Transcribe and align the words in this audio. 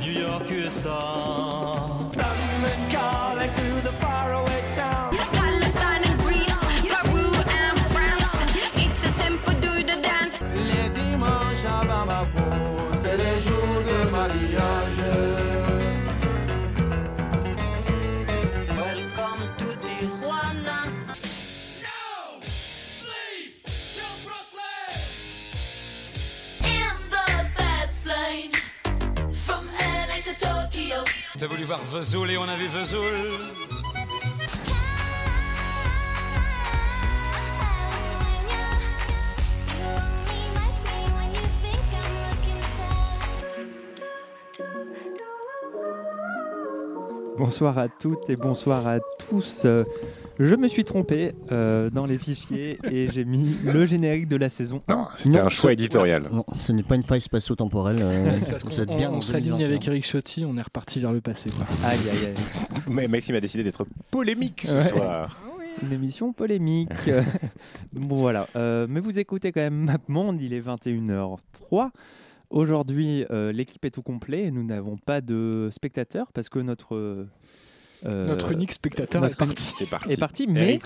New 0.00 0.12
York, 0.12 0.50
USA. 0.50 1.47
Voulu 31.58 31.66
voir 31.66 31.80
Vesoul 31.92 32.30
et 32.30 32.38
on 32.38 32.44
a 32.44 32.54
vu 32.54 32.68
Vesoul. 32.68 33.02
Bonsoir 47.36 47.78
à 47.78 47.88
toutes 47.88 48.30
et 48.30 48.36
bonsoir 48.36 48.86
à 48.86 48.98
tous. 49.28 49.66
Je 50.38 50.54
me 50.54 50.68
suis 50.68 50.84
trompé 50.84 51.32
euh, 51.50 51.90
dans 51.90 52.06
les 52.06 52.16
fichiers 52.18 52.78
et 52.90 53.08
j'ai 53.10 53.24
mis 53.24 53.56
le 53.64 53.86
générique 53.86 54.28
de 54.28 54.36
la 54.36 54.48
saison 54.48 54.82
1. 54.88 54.94
Non, 54.94 55.06
c'était 55.16 55.38
Non, 55.40 55.46
un 55.46 55.48
choix 55.48 55.72
éditorial. 55.72 56.28
Non, 56.32 56.44
ce 56.56 56.70
n'est 56.72 56.82
pas 56.84 56.94
une 56.94 57.02
faille 57.02 57.20
spatio-temporelle. 57.20 57.98
euh, 58.00 58.36
C'est 58.40 58.52
parce 58.52 58.64
vous 58.64 58.70
qu'on 58.70 58.82
êtes 58.82 58.96
bien 58.96 59.10
on 59.10 59.20
s'aligne 59.20 59.50
2021. 59.58 59.66
avec 59.68 59.88
Eric 59.88 60.04
Ciotti, 60.04 60.44
on 60.46 60.56
est 60.56 60.62
reparti 60.62 61.00
vers 61.00 61.12
le 61.12 61.20
passé. 61.20 61.50
Aïe 61.84 61.98
aïe 62.10 62.26
aïe. 62.26 62.34
Mais 62.90 63.08
Maxime 63.08 63.34
a 63.34 63.40
décidé 63.40 63.64
d'être 63.64 63.84
polémique 64.10 64.62
ce 64.64 64.72
Ouais. 64.72 64.88
soir. 64.90 65.40
Une 65.82 65.92
émission 65.92 66.32
polémique. 66.32 66.90
bon 67.92 68.16
voilà. 68.16 68.48
Euh, 68.56 68.86
mais 68.90 68.98
vous 68.98 69.18
écoutez 69.20 69.52
quand 69.52 69.60
même 69.60 69.84
MapMonde, 69.84 70.40
il 70.42 70.52
est 70.52 70.60
21h03. 70.60 71.90
Aujourd'hui, 72.50 73.24
euh, 73.30 73.52
l'équipe 73.52 73.84
est 73.84 73.90
tout 73.90 74.02
complet 74.02 74.44
et 74.44 74.50
nous 74.50 74.64
n'avons 74.64 74.96
pas 74.96 75.20
de 75.20 75.68
spectateurs 75.70 76.32
parce 76.32 76.48
que 76.48 76.58
notre. 76.58 77.26
Euh, 78.06 78.26
Notre 78.26 78.52
unique 78.52 78.72
spectateur 78.72 79.22
notre 79.22 79.34
est 79.34 79.46
parti. 79.46 79.74
C'est 79.78 79.86
parti. 79.88 80.12
est 80.12 80.16
parti, 80.16 80.46
mais 80.46 80.78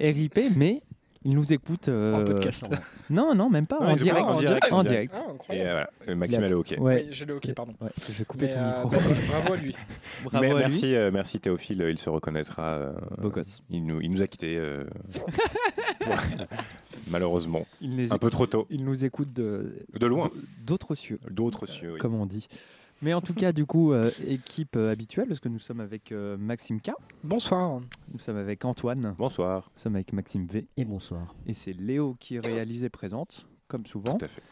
RIP, 0.00 0.38
mais 0.56 0.82
il 1.24 1.34
nous 1.34 1.52
écoute. 1.52 1.88
euh, 1.88 2.14
En 2.20 2.24
podcast. 2.24 2.70
Non, 3.10 3.34
non, 3.34 3.50
même 3.50 3.66
pas. 3.66 3.80
Non, 3.80 3.86
en, 3.86 3.90
il 3.90 3.96
nous 3.98 4.02
direct, 4.04 4.20
écoute 4.26 4.34
en 4.34 4.40
direct, 4.40 4.72
En 4.72 4.76
en 4.78 4.84
direct. 4.84 5.14
Ah, 5.16 5.24
Et 5.28 5.32
incroyable. 5.32 5.70
voilà, 5.70 5.90
euh, 6.08 6.14
Maxime 6.14 6.40
Il 6.40 6.44
a- 6.44 6.46
a 6.46 6.50
le 6.50 6.54
hockey. 6.56 6.78
Ouais. 6.78 7.02
Oui, 7.04 7.08
j'ai 7.10 7.24
le 7.24 7.34
hockey, 7.34 7.52
pardon. 7.52 7.72
Ouais, 7.80 7.90
je 8.06 8.12
vais 8.12 8.24
couper 8.24 8.46
Mais, 8.46 8.52
ton 8.52 8.58
euh, 8.60 8.66
micro. 8.84 8.88
bah, 8.90 8.98
bravo 9.28 9.52
à 9.52 9.56
lui. 9.56 9.74
Bravo 10.24 10.40
Mais 10.44 10.50
à 10.50 10.54
lui. 10.54 10.58
merci, 10.60 10.94
euh, 10.94 11.10
merci 11.12 11.40
Théophile, 11.40 11.84
il 11.90 11.98
se 11.98 12.08
reconnaîtra. 12.10 12.62
euh, 12.74 12.92
Beau 13.20 13.30
gosse. 13.30 13.62
il, 13.70 13.84
nous, 13.84 14.00
il 14.00 14.10
nous 14.12 14.22
a 14.22 14.26
quittés. 14.28 14.56
euh, 14.56 14.84
malheureusement. 17.08 17.66
Il, 17.80 18.06
Un 18.12 18.18
peu 18.18 18.30
trop 18.30 18.46
tôt. 18.46 18.66
il 18.70 18.84
nous 18.84 19.04
écoute 19.04 19.32
de, 19.32 19.76
De 19.98 20.06
loin. 20.06 20.30
d'autres 20.64 20.94
cieux. 20.94 21.18
D'autres 21.30 21.66
cieux. 21.66 21.92
oui. 21.94 21.98
comme 21.98 22.14
on 22.14 22.26
dit. 22.26 22.46
Mais 23.02 23.12
en 23.12 23.20
tout 23.20 23.34
cas, 23.34 23.52
du 23.52 23.66
coup, 23.66 23.92
euh, 23.92 24.10
équipe 24.26 24.76
euh, 24.76 24.90
habituelle, 24.90 25.28
parce 25.28 25.40
que 25.40 25.48
nous 25.48 25.58
sommes 25.58 25.80
avec 25.80 26.12
euh, 26.12 26.36
Maxime 26.38 26.80
K, 26.80 26.92
Bonsoir. 27.22 27.80
nous 28.12 28.18
sommes 28.18 28.36
avec 28.38 28.64
Antoine, 28.64 29.14
Bonsoir. 29.18 29.70
nous 29.76 29.80
sommes 29.82 29.96
avec 29.96 30.12
Maxime 30.14 30.46
V, 30.46 30.66
Et 30.78 30.84
bonsoir. 30.84 31.34
et 31.46 31.52
c'est 31.52 31.74
Léo 31.74 32.16
qui 32.18 32.38
réalise 32.38 32.84
et 32.84 32.88
présente, 32.88 33.46
comme 33.68 33.84
souvent. 33.86 34.16
Tout 34.16 34.24
à 34.24 34.28
fait. 34.28 34.42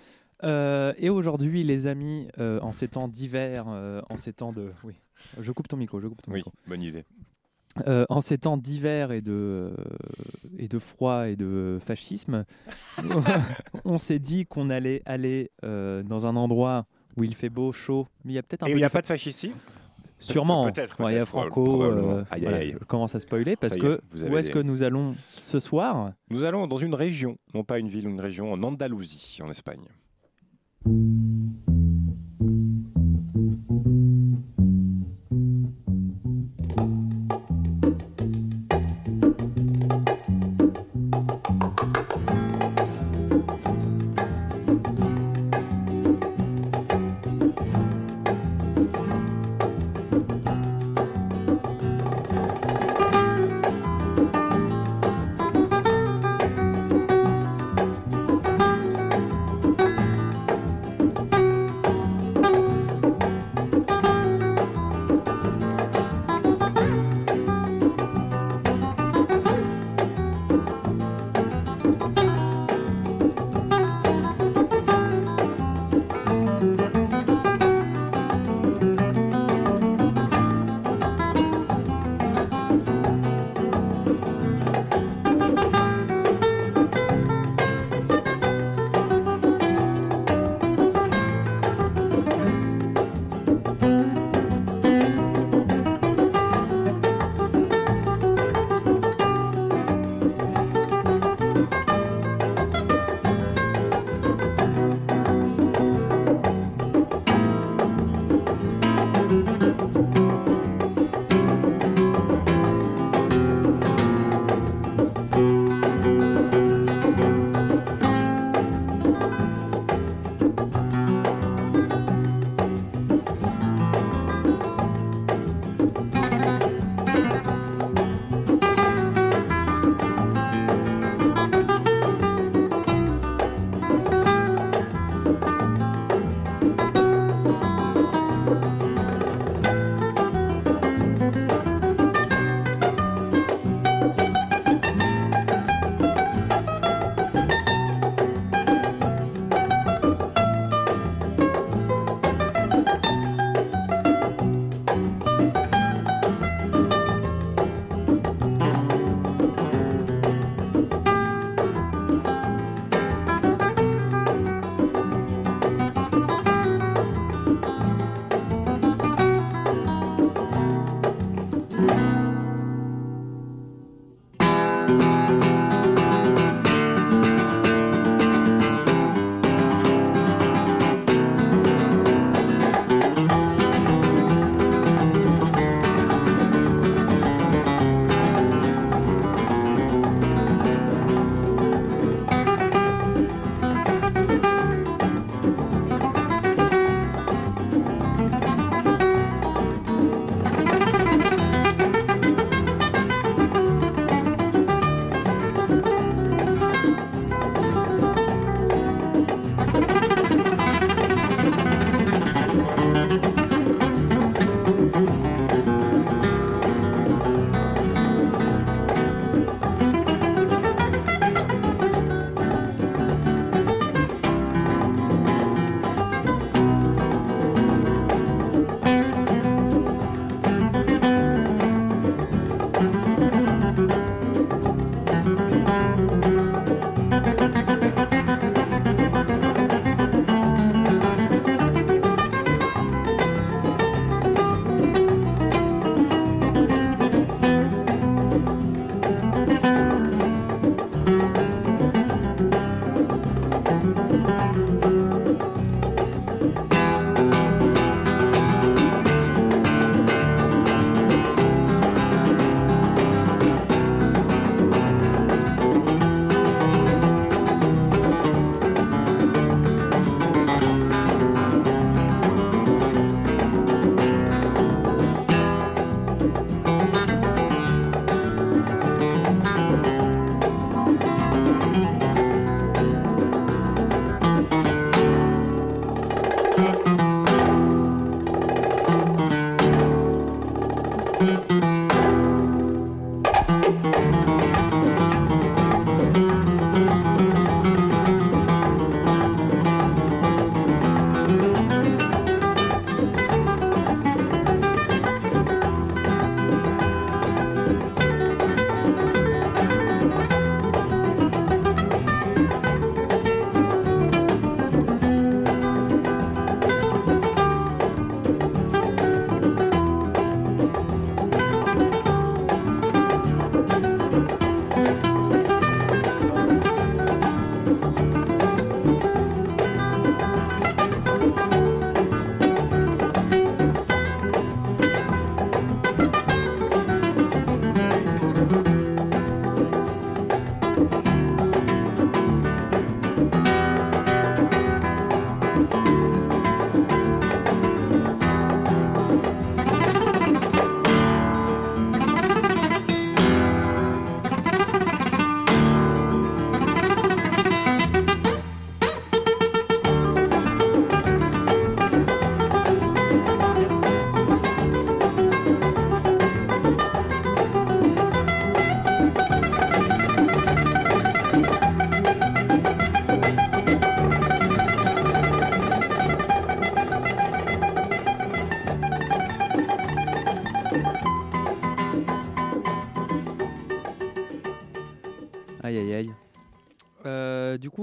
Euh, 0.43 0.93
et 0.99 1.09
aujourd'hui, 1.09 1.65
les 1.65 1.87
amis, 1.87 2.29
euh, 2.39 2.61
en 2.61 2.73
ces 2.73 2.89
temps 2.89 3.09
d'hiver, 3.09 3.65
euh, 3.69 4.03
en 4.11 4.19
ces 4.19 4.35
temps 4.35 4.53
de... 4.53 4.73
Oui, 4.83 4.95
je 5.41 5.51
coupe 5.53 5.69
ton 5.69 5.79
micro, 5.79 6.01
je 6.01 6.09
coupe 6.09 6.21
ton 6.21 6.31
Oui, 6.33 6.39
micro. 6.39 6.53
bonne 6.67 6.83
idée. 6.83 7.05
Euh, 7.89 8.05
en 8.09 8.21
ces 8.21 8.37
temps 8.39 8.57
d'hiver 8.59 9.11
et 9.11 9.21
de, 9.23 9.33
euh, 9.33 9.75
et 10.59 10.69
de 10.69 10.79
froid 10.79 11.29
et 11.29 11.35
de 11.37 11.79
fascisme, 11.85 12.45
on 13.85 13.99
s'est 13.99 14.19
dit 14.21 14.45
qu'on 14.47 14.71
allait 14.71 15.03
aller 15.07 15.51
euh, 15.65 16.03
dans 16.03 16.27
un 16.27 16.37
endroit 16.37 16.87
où 17.17 17.25
il 17.25 17.35
fait 17.35 17.49
beau, 17.49 17.73
chaud, 17.73 18.07
mais 18.25 18.33
il 18.33 18.37
y 18.37 18.39
a 18.39 18.43
peut-être 18.43 18.63
un 18.63 18.67
Et 18.67 18.71
peu 18.73 18.77
il 18.77 18.81
n'y 18.81 18.85
a 18.85 18.91
pas 18.91 19.03
de 19.03 19.07
fascistes 19.07 19.45
ici 19.45 19.53
Sûrement. 20.21 20.71
Peut-être, 20.71 20.99
Ouais, 21.03 21.13
il 21.13 21.17
y 21.17 21.19
a 21.19 21.27
Franco. 21.27 21.83
euh, 21.83 22.25
Aïe, 22.31 22.47
aïe, 22.47 22.49
voilà, 22.49 22.65
je 22.81 22.85
commence 22.87 23.15
à 23.15 23.21
spoiler 23.21 23.57
parce 23.57 23.75
est, 23.75 23.79
que 23.79 24.01
où 24.31 24.37
est-ce 24.39 24.47
des- 24.47 24.53
que 24.55 24.59
nous 24.61 24.83
allons 24.83 25.15
ce 25.29 25.61
soir 25.61 26.13
Nous 26.31 26.45
allons 26.45 26.67
dans 26.67 26.79
une 26.79 26.95
région, 26.95 27.37
non 27.53 27.63
pas 27.65 27.79
une 27.79 27.89
ville, 27.89 28.07
une 28.09 28.21
région 28.21 28.51
en 28.53 28.63
Andalousie, 28.63 29.41
en 29.43 29.51
Espagne. 29.51 29.85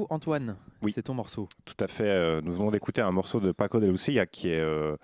Coup, 0.05 0.13
Antoine, 0.13 0.55
Oui. 0.81 0.91
c'est 0.93 1.03
ton 1.03 1.13
morceau. 1.13 1.47
Tout 1.65 1.75
à 1.79 1.87
fait. 1.87 2.03
euh, 2.07 2.41
Nous 2.43 2.51
venons 2.53 2.71
d'écouter 2.71 3.01
un 3.01 3.11
morceau 3.11 3.39
de 3.39 3.51
Paco 3.51 3.79
de 3.79 3.87
Lucia 3.87 4.25
qui 4.25 4.49
est 4.49 4.59
euh, 4.59 4.95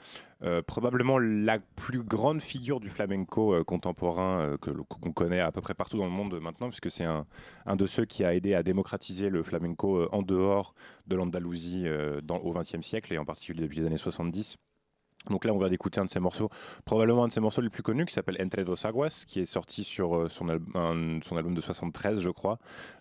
euh, 0.44 0.62
probablement 0.62 1.18
la 1.20 1.60
plus 1.60 2.04
grande 2.04 2.42
figure 2.42 2.80
du 2.80 2.90
flamenco 2.90 3.54
euh, 3.54 3.64
contemporain 3.64 4.56
que 4.62 4.72
qu'on 4.72 5.12
connaît 5.12 5.40
à 5.40 5.52
peu 5.52 5.62
près 5.62 5.74
partout 5.74 5.98
dans 5.98 6.06
le 6.06 6.12
monde 6.12 6.40
maintenant, 6.40 6.68
puisque 6.70 6.92
c'est 6.92 7.04
un, 7.06 7.26
un 7.66 7.76
de 7.76 7.86
ceux 7.88 8.06
qui 8.06 8.24
a 8.24 8.34
aidé 8.36 8.54
à 8.54 8.64
démocratiser 8.64 9.30
le 9.30 9.44
flamenco 9.44 10.08
en 10.12 10.22
dehors 10.22 10.74
de 11.08 11.16
l'Andalousie 11.16 11.86
au 12.30 12.54
XXe 12.54 12.82
siècle 12.86 13.14
et 13.14 13.18
en 13.18 13.26
particulier 13.26 13.62
depuis 13.64 13.80
les 13.80 13.86
années 13.88 13.98
70. 13.98 14.58
Donc 15.32 15.44
là, 15.44 15.54
on 15.54 15.58
va 15.58 15.68
d'écouter 15.68 16.00
un 16.00 16.06
de 16.06 16.10
ses 16.10 16.22
morceaux, 16.22 16.50
probablement 16.86 17.26
un 17.26 17.28
de 17.28 17.34
ses 17.34 17.42
morceaux 17.42 17.60
les 17.62 17.70
plus 17.70 17.84
connus, 17.84 18.06
qui 18.06 18.14
s'appelle 18.14 18.38
Entre 18.42 18.62
dos 18.62 18.86
Aguas, 18.88 19.26
qui 19.28 19.42
est 19.42 19.46
sorti 19.46 19.84
sur 19.84 20.32
son, 20.32 20.48
al- 20.48 20.62
un- 20.74 21.20
son 21.22 21.36
album 21.36 21.54
de 21.54 21.60
73, 21.60 22.22
je 22.22 22.30
crois. 22.30 22.60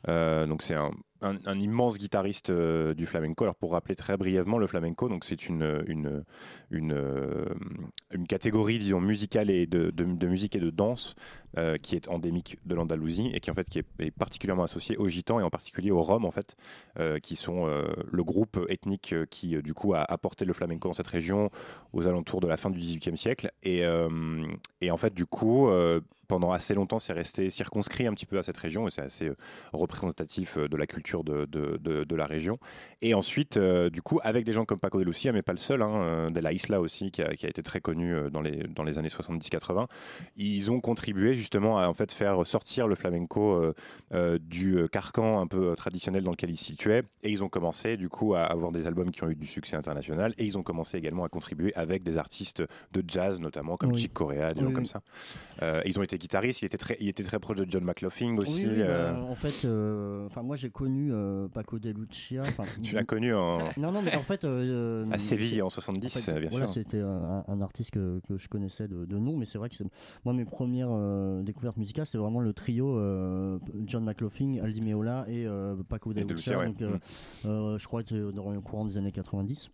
Euh, 0.08 0.44
donc 0.46 0.62
c'est 0.62 0.74
un, 0.74 0.90
un- 1.22 1.58
immense 1.60 1.98
guitariste 1.98 2.50
euh, 2.50 2.94
du 2.94 3.06
flamenco. 3.06 3.44
Alors 3.44 3.54
pour 3.56 3.72
rappeler 3.72 3.96
très 3.96 4.16
brièvement 4.16 4.58
le 4.58 4.66
flamenco, 4.66 5.08
donc 5.08 5.24
c'est 5.24 5.48
une, 5.48 5.82
une, 5.86 6.24
une, 6.70 6.92
euh, 6.92 7.46
catégorie, 8.28 8.78
disons, 8.78 9.00
musicale 9.00 9.50
et 9.50 9.66
de, 9.66 9.90
de- 9.90 10.26
musique 10.26 10.56
et 10.56 10.60
de 10.60 10.70
danse 10.70 11.14
euh, 11.58 11.76
qui 11.78 11.96
est 11.96 12.08
endémique 12.08 12.58
de 12.66 12.74
l'Andalousie 12.74 13.30
et 13.34 13.40
qui 13.40 13.50
en 13.50 13.54
fait 13.54 13.66
est, 13.76 14.10
particulièrement 14.10 14.64
associée 14.64 14.96
aux 14.96 15.08
gitans 15.08 15.40
et 15.40 15.42
en 15.42 15.50
particulier 15.50 15.90
aux 15.90 16.02
roms 16.02 16.24
en 16.24 16.30
fait, 16.30 16.56
qui 17.22 17.36
sont 17.36 17.66
le 17.66 18.24
groupe 18.24 18.58
ethnique 18.68 19.14
qui 19.30 19.60
du 19.62 19.74
coup 19.74 19.94
a 19.94 20.00
apporté 20.00 20.44
le 20.44 20.52
flamenco 20.52 20.88
dans 20.88 20.94
cette 20.94 21.06
région 21.06 21.50
aux 21.92 22.06
alentours 22.06 22.40
de 22.40 22.46
la 22.48 22.56
fin 22.56 22.70
du 22.70 22.78
XVIIIe 22.78 23.16
siècle. 23.18 23.52
Et, 23.62 23.82
et 24.80 24.90
en 24.90 24.96
fait, 24.96 25.14
du 25.14 25.26
coup, 25.26 25.68
pendant 26.28 26.52
assez 26.52 26.74
longtemps, 26.74 26.98
c'est 26.98 27.12
resté 27.12 27.50
circonscrit 27.50 28.06
un 28.06 28.14
petit 28.14 28.26
peu 28.26 28.38
à 28.38 28.42
cette 28.42 28.56
région 28.56 28.86
et 28.86 28.90
c'est 28.90 29.02
assez 29.02 29.28
euh, 29.28 29.36
représentatif 29.72 30.56
euh, 30.58 30.68
de 30.68 30.76
la 30.76 30.86
culture 30.86 31.24
de, 31.24 31.44
de, 31.46 31.76
de- 31.80 32.04
de 32.04 32.16
la 32.16 32.26
région. 32.26 32.58
Et 33.02 33.14
ensuite, 33.14 33.56
euh, 33.56 33.90
du 33.90 34.02
coup, 34.02 34.20
avec 34.22 34.44
des 34.44 34.52
gens 34.52 34.64
comme 34.64 34.78
Paco 34.78 34.98
de 34.98 35.04
Lucia, 35.04 35.32
mais 35.32 35.42
pas 35.42 35.52
le 35.52 35.58
seul, 35.58 35.82
hein, 35.82 36.30
de 36.30 36.40
la 36.40 36.52
Isla 36.52 36.80
aussi, 36.80 37.10
qui 37.10 37.22
a, 37.22 37.34
qui 37.34 37.46
a 37.46 37.48
été 37.48 37.62
très 37.62 37.80
connu 37.80 38.14
dans 38.30 38.40
les, 38.40 38.64
dans 38.68 38.82
les 38.84 38.98
années 38.98 39.08
70-80, 39.08 39.86
ils 40.36 40.70
ont 40.70 40.80
contribué 40.80 41.34
justement 41.34 41.78
à 41.78 41.88
en 41.88 41.94
fait 41.94 42.12
faire 42.12 42.46
sortir 42.46 42.86
le 42.88 42.94
flamenco 42.94 43.52
euh, 43.54 43.74
euh, 44.12 44.38
du 44.40 44.78
carcan 44.90 45.40
un 45.40 45.46
peu 45.46 45.74
traditionnel 45.76 46.22
dans 46.22 46.30
lequel 46.32 46.50
ils 46.50 46.56
se 46.56 46.64
situaient. 46.64 47.02
Et 47.22 47.30
ils 47.30 47.42
ont 47.44 47.48
commencé 47.48 47.96
du 47.96 48.08
coup 48.08 48.34
à 48.34 48.42
avoir 48.42 48.72
des 48.72 48.86
albums 48.86 49.10
qui 49.10 49.22
ont 49.24 49.28
eu 49.30 49.34
du 49.36 49.46
succès 49.46 49.76
international. 49.76 50.34
Et 50.38 50.44
ils 50.44 50.58
ont 50.58 50.62
commencé 50.62 50.96
également 50.98 51.24
à 51.24 51.28
contribuer 51.28 51.74
avec 51.74 52.02
des 52.02 52.18
artistes 52.18 52.62
de 52.92 53.04
jazz 53.06 53.40
notamment, 53.40 53.76
comme 53.76 53.92
Oui. 53.92 54.00
Chick 54.00 54.12
Corea, 54.12 54.52
des 54.54 54.60
gens 54.60 54.66
Oui, 54.68 54.72
comme 54.74 54.86
ça. 54.86 55.00
Ils 55.84 55.98
ont 55.98 56.02
été 56.02 56.15
guitaristes. 56.18 56.62
Il 56.62 56.66
était 56.66 56.78
très, 56.78 56.96
il 57.00 57.08
était 57.08 57.22
très 57.22 57.38
proche 57.38 57.56
de 57.58 57.66
John 57.68 57.84
McLaughlin 57.84 58.36
aussi. 58.38 58.64
Oui, 58.66 58.72
oui, 58.74 58.78
bah, 58.80 58.84
euh, 58.88 59.20
en 59.22 59.34
fait, 59.34 59.64
euh, 59.64 60.26
enfin 60.26 60.42
moi 60.42 60.56
j'ai 60.56 60.70
connu 60.70 61.10
euh, 61.12 61.48
Paco 61.48 61.78
de 61.78 61.90
Lucia. 61.90 62.42
tu 62.82 62.94
l'as 62.94 63.04
connu 63.04 63.34
en, 63.34 63.58
Non, 63.76 63.92
non, 63.92 64.02
mais 64.02 64.14
en 64.16 64.22
fait. 64.22 64.44
à 64.44 65.18
Séville 65.18 65.62
en 65.62 65.70
70, 65.70 66.06
en 66.16 66.20
fait, 66.20 66.32
euh, 66.32 66.40
bien 66.40 66.48
voilà, 66.50 66.66
sûr. 66.66 66.82
c'était 66.82 67.00
un, 67.00 67.44
un 67.46 67.60
artiste 67.60 67.90
que, 67.92 68.20
que 68.28 68.36
je 68.36 68.48
connaissais 68.48 68.88
de, 68.88 69.04
de 69.04 69.18
nom, 69.18 69.36
mais 69.36 69.44
c'est 69.44 69.58
vrai 69.58 69.68
que 69.68 69.76
moi, 70.24 70.34
mes 70.34 70.44
premières 70.44 70.90
découvertes 71.42 71.76
musicales, 71.76 72.06
c'était 72.06 72.18
vraiment 72.18 72.40
le 72.40 72.52
trio 72.52 72.96
John 73.86 74.04
McLaughlin, 74.04 74.58
Aldi 74.62 74.80
Meola 74.80 75.26
et 75.28 75.46
Paco 75.88 76.12
de 76.12 76.20
Lucia. 76.22 76.58
Ouais. 76.58 76.66
donc, 76.66 76.82
euh, 77.44 77.78
je 77.78 77.86
crois 77.86 78.02
que 78.02 78.30
dans 78.30 78.50
le 78.50 78.60
courant 78.60 78.84
des 78.84 78.96
années 78.98 79.12
90. 79.12 79.70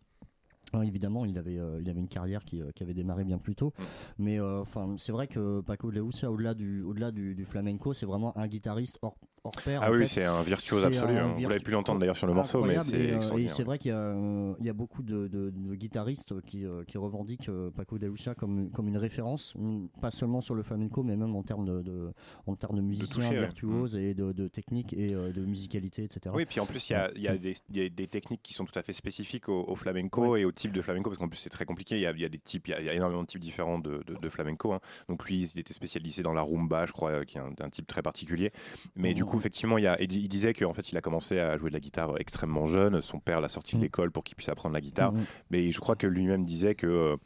Alors, 0.73 0.85
évidemment, 0.85 1.26
il 1.26 1.37
avait, 1.37 1.59
euh, 1.59 1.81
il 1.83 1.91
avait 1.91 2.00
une 2.00 2.09
carrière 2.09 2.45
qui, 2.45 2.62
euh, 2.62 2.71
qui 2.75 2.83
avait 2.83 2.95
démarré 2.95 3.25
bien 3.25 3.38
plus 3.38 3.55
tôt. 3.55 3.75
Mm. 3.79 3.83
Mais 4.19 4.41
euh, 4.41 4.64
c'est 4.97 5.12
vrai 5.12 5.26
que 5.26 5.61
Paco 5.61 5.91
de 5.91 6.00
Lucia, 6.00 6.31
au-delà 6.31 6.55
du, 6.55 6.83
au-delà 6.83 7.11
du, 7.11 7.35
du 7.35 7.45
flamenco, 7.45 7.93
c'est 7.93 8.07
vraiment 8.07 8.37
un 8.38 8.47
guitariste 8.47 8.99
hors, 9.02 9.17
hors 9.45 9.53
pair. 9.65 9.81
Ah 9.83 9.91
en 9.91 9.95
oui, 9.95 10.07
c'est 10.07 10.25
un 10.25 10.43
virtuose 10.43 10.85
absolu. 10.85 11.17
un 11.19 11.27
hein. 11.31 11.35
Vous 11.37 11.49
l'avez 11.49 11.61
pu 11.63 11.71
l'entendre 11.71 11.99
d'ailleurs 12.01 12.17
sur 12.17 12.27
le 12.27 12.35
morceau, 12.35 12.65
mais 12.65 12.79
c'est 12.81 12.97
et, 12.97 13.13
euh, 13.13 13.37
et 13.39 13.49
c'est 13.49 13.65
vrai 13.65 13.79
qu'il 13.79 13.91
y, 13.91 13.95
a, 13.95 13.99
euh, 13.99 14.55
il 14.61 14.67
y 14.67 14.69
a 14.69 14.73
beaucoup 14.73 15.03
de, 15.03 15.27
de- 15.29 15.51
de 15.51 15.75
guitaristes 15.75 16.41
qui, 16.43 16.65
euh, 16.65 16.85
qui 16.85 16.99
revendiquent 16.99 17.49
euh, 17.49 17.71
Paco 17.71 17.99
de 17.99 18.07
Lucia 18.07 18.35
comme, 18.35 18.71
comme 18.71 18.89
une 18.89 18.97
référence, 18.97 19.55
mm, 19.57 19.87
pas 20.01 20.11
seulement 20.11 20.41
sur 20.41 20.55
le 20.55 20.63
flamenco, 20.63 21.03
mais 21.03 21.17
même 21.17 21.35
en 21.35 21.43
termes 21.43 21.65
de, 21.67 21.83
de- 21.83 22.13
en 22.47 22.55
termes 22.57 22.77
de 22.77 22.83
musiciens 22.83 23.15
toucher, 23.23 23.35
ouais. 23.35 23.41
virtuoses 23.41 23.97
et 23.97 24.15
de, 24.15 24.49
technique 24.49 24.93
et 24.93 25.11
de 25.13 25.45
musicalité, 25.45 26.05
etc. 26.05 26.35
Oui, 26.35 26.45
puis 26.47 26.61
en 26.61 26.67
plus, 26.67 26.91
il 26.91 26.93
y 26.93 26.97
a, 26.97 27.11
y 27.17 27.29
a 27.29 27.37
des, 27.37 27.55
des- 27.69 27.91
des 27.91 28.07
techniques 28.07 28.43
qui 28.43 28.55
sont 28.55 28.65
tout 28.65 28.79
à 28.79 28.83
fait 28.83 28.93
spécifiques 28.93 29.49
au, 29.49 29.65
au 29.69 29.75
flamenco 29.77 30.37
et 30.37 30.45
au 30.45 30.53
types 30.53 30.73
de 30.73 30.83
flamenco, 30.83 31.11
parce 31.11 31.19
qu'en 31.19 31.29
plus 31.29 31.39
c'est 31.39 31.51
très 31.51 31.65
compliqué. 31.65 31.97
Il 31.97 32.03
y, 32.03 32.07
a, 32.07 32.13
il 32.13 32.21
y 32.21 32.25
a 32.25 32.29
des 32.29 32.39
types, 32.39 32.69
il 32.69 32.85
y 32.85 32.89
a, 32.89 32.95
énormément 32.95 33.23
de 33.23 33.27
types 33.29 33.41
différents 33.41 33.79
de, 33.79 34.03
flamenco. 34.29 34.73
hein. 34.73 34.81
Donc 35.09 35.25
lui, 35.27 35.51
il 35.55 35.61
était 35.61 35.75
spécialisé 35.75 36.23
dans 36.23 36.33
la 36.33 36.43
rumba, 36.43 36.87
je 36.87 36.93
crois, 36.93 37.25
qui 37.25 37.39
est 37.39 37.41
un, 37.41 37.53
un 37.61 37.71
type 37.71 37.87
très 37.87 38.03
particulier. 38.03 38.53
Mais 38.95 39.15
du 39.15 39.25
coup, 39.25 39.32
effectivement, 39.39 39.79
il, 39.79 39.85
y 39.85 39.87
a, 39.87 40.01
il 40.01 40.12
il 40.12 40.29
disait 40.29 40.55
qu'en 40.55 40.73
fait, 40.75 40.91
il 40.93 40.97
a 40.99 41.01
commencé 41.01 41.39
à 41.39 41.57
jouer 41.57 41.71
de 41.71 41.75
la 41.75 41.81
guitare 41.81 42.15
extrêmement 42.19 42.67
jeune. 42.67 43.01
Son 43.01 43.19
père 43.21 43.41
l'a 43.41 43.49
sorti 43.49 43.73
de 43.73 43.79
Mhm. 43.79 43.83
l'école 43.85 44.11
pour 44.11 44.25
qu'il 44.25 44.37
puisse 44.37 44.49
apprendre 44.49 44.75
la 44.75 44.81
guitare. 44.81 45.12
Mhm. 45.12 45.25
Mais 45.51 45.71
je 45.71 45.81
crois 45.81 45.97
que 45.97 46.07
lui-même 46.07 46.45
disait 46.45 46.75
que, 46.75 46.87
euh, 46.87 47.17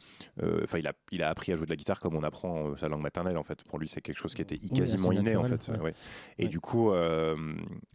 euh, 0.43 0.61
enfin, 0.63 0.79
il 0.79 0.87
a, 0.87 0.93
il 1.11 1.23
a 1.23 1.29
appris 1.29 1.51
à 1.51 1.55
jouer 1.55 1.65
de 1.65 1.71
la 1.71 1.75
guitare 1.75 1.99
comme 1.99 2.15
on 2.15 2.23
apprend 2.23 2.69
euh, 2.69 2.75
sa 2.77 2.87
langue 2.87 3.01
maternelle. 3.01 3.37
En 3.37 3.43
fait, 3.43 3.63
pour 3.63 3.79
lui, 3.79 3.87
c'est 3.87 4.01
quelque 4.01 4.17
chose 4.17 4.33
qui 4.33 4.41
était 4.41 4.59
Oui, 4.61 4.69
quasiment 4.69 5.11
inné, 5.11 5.35
en 5.35 5.43
fait. 5.43 5.67
ouais. 5.69 5.79
ouais. 5.79 5.93
Et 6.37 6.43
Ouais. 6.43 6.49
du 6.49 6.59
coup, 6.59 6.91
euh, 6.91 7.35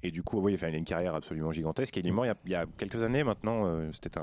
et 0.02 0.10
du 0.10 0.22
coup, 0.22 0.40
oui, 0.40 0.54
enfin, 0.54 0.68
il 0.68 0.74
a 0.74 0.78
une 0.78 0.84
carrière 0.84 1.14
absolument 1.14 1.52
gigantesque. 1.52 1.96
Et 1.96 2.00
il 2.00 2.06
est 2.06 2.10
mort 2.12 2.24
il 2.24 2.28
y 2.28 2.30
a, 2.32 2.36
il 2.46 2.50
y 2.52 2.54
a 2.54 2.66
quelques 2.78 3.02
années 3.02 3.24
maintenant. 3.24 3.62
euh, 3.66 3.90
C'était 3.92 4.18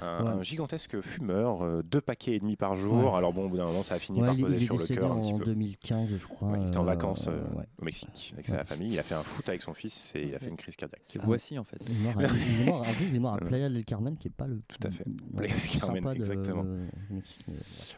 un, 0.00 0.42
gigantesque 0.42 1.00
fumeur, 1.00 1.62
euh, 1.62 1.82
deux 1.82 2.00
paquets 2.00 2.34
et 2.34 2.38
demi 2.38 2.56
par 2.56 2.76
jour. 2.76 3.16
Alors 3.16 3.32
bon, 3.32 3.46
au 3.46 3.48
bout 3.48 3.56
d'un 3.56 3.66
moment, 3.66 3.82
ça 3.82 3.94
a 3.94 3.98
fini 3.98 4.20
par 4.20 4.34
il, 4.34 4.44
peser 4.44 4.56
il 4.56 4.62
est 4.62 4.64
sur 4.66 4.76
le 4.78 4.86
cœur 4.86 5.12
un 5.12 5.20
petit 5.20 5.32
en 5.32 5.38
peu. 5.38 5.44
2015, 5.46 6.08
je 6.16 6.26
crois. 6.26 6.56
Il 6.60 6.68
était 6.68 6.76
en 6.76 6.82
euh, 6.82 6.86
vacances 6.86 7.28
euh, 7.28 7.40
au 7.80 7.84
Mexique 7.84 8.30
avec 8.34 8.46
sa 8.46 8.64
famille. 8.64 8.92
Il 8.92 8.98
a 8.98 9.02
fait 9.08 9.14
un 9.14 9.22
foot 9.22 9.48
avec 9.48 9.62
son 9.62 9.74
fils 9.74 10.12
et 10.14 10.22
il 10.28 10.34
a 10.34 10.38
fait 10.38 10.48
une 10.48 10.56
crise 10.56 10.76
cardiaque. 10.76 11.00
C'est 11.04 11.20
voici 11.20 11.58
en 11.58 11.64
fait. 11.64 11.78
Il 11.88 11.96
est 12.06 12.14
mort 12.14 12.18
à, 12.22 12.26
il 12.36 12.62
est 12.62 12.64
mort, 12.70 12.80
en 12.80 12.92
plus, 12.92 13.06
il 13.08 13.16
est 13.16 13.18
mort 13.18 13.34
à. 13.34 13.38
Playa 13.38 13.68
del 13.68 13.84
Carmen, 13.84 14.16
qui 14.16 14.28
est 14.28 14.30
pas 14.30 14.46
le 14.46 14.60
Tout 14.68 14.78
à 14.86 14.90
fait. 14.90 15.04
Playa 15.36 15.54
del 15.54 15.80
Carmen, 15.80 16.04
de- 16.04 16.10
exactement. 16.14 16.62
mais 16.64 17.20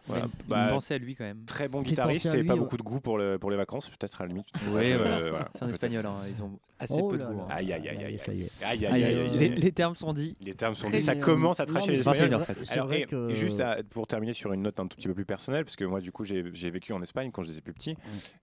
Voilà. 0.06 0.26
Il 0.40 0.46
Bah, 0.48 0.68
pensait 0.70 0.94
à 0.94 0.98
lui 0.98 1.14
quand 1.14 1.24
même. 1.24 1.44
très 1.44 1.68
bon 1.68 1.82
guitariste 1.82 2.26
à 2.26 2.34
et 2.36 2.40
lui, 2.42 2.46
pas 2.46 2.54
ouais. 2.54 2.60
beaucoup 2.60 2.76
de 2.76 2.82
goût 2.82 3.00
pour, 3.00 3.18
le, 3.18 3.38
pour 3.38 3.50
les 3.50 3.56
vacances, 3.56 3.88
peut-être 3.90 4.20
à 4.20 4.24
la 4.24 4.28
limite. 4.28 4.46
Ouais, 4.72 4.92
Euh, 4.92 4.98
voilà. 4.98 5.30
voilà, 5.30 5.48
C'est 5.54 5.62
un 5.62 5.66
peut-être. 5.66 5.70
espagnol, 5.84 6.06
hein, 6.06 6.16
ils 6.28 6.42
ont 6.42 6.58
assez 6.80 6.98
Oh 7.02 7.08
peu 7.08 7.18
de 7.18 7.24
goût. 7.24 7.40
hein. 7.42 7.46
Aïe, 7.50 7.72
aïe, 7.72 7.88
aïe, 7.88 8.04
aïe, 8.04 8.18
Ça 8.18 8.32
y 8.34 8.42
est. 8.42 8.50
aïe, 8.64 8.86
aïe, 8.86 8.86
Aïe, 8.86 9.04
aïe, 9.04 9.04
aïe, 9.18 9.38
aïe, 9.42 9.54
les, 9.56 9.72
termes 9.72 9.94
sont 9.94 10.12
dits. 10.12 10.36
Les 10.40 10.54
termes 10.54 10.74
sont 10.74 10.90
dits. 10.90 11.00
Ça 11.02 11.14
commence 11.14 11.60
à 11.60 11.66
Non, 11.66 11.72
tracher 11.74 11.92
les 11.92 11.98
Espagnols. 12.00 12.40
Alors, 12.70 12.92
et- 12.92 13.04
que- 13.06 13.30
et 13.30 13.34
juste 13.36 13.60
à- 13.60 13.78
pour 13.90 14.06
terminer 14.06 14.32
sur 14.32 14.52
une 14.52 14.62
note 14.62 14.80
un 14.80 14.86
tout 14.86 14.96
petit 14.96 15.08
peu 15.08 15.14
plus 15.14 15.24
personnelle, 15.24 15.64
parce 15.64 15.76
que 15.76 15.84
moi, 15.84 16.00
du 16.00 16.10
coup, 16.12 16.24
j'ai 16.24 16.42
vécu 16.70 16.92
en 16.92 17.02
Espagne 17.02 17.30
quand 17.30 17.42
j'étais 17.42 17.60
plus 17.60 17.72
petit, 17.74 17.96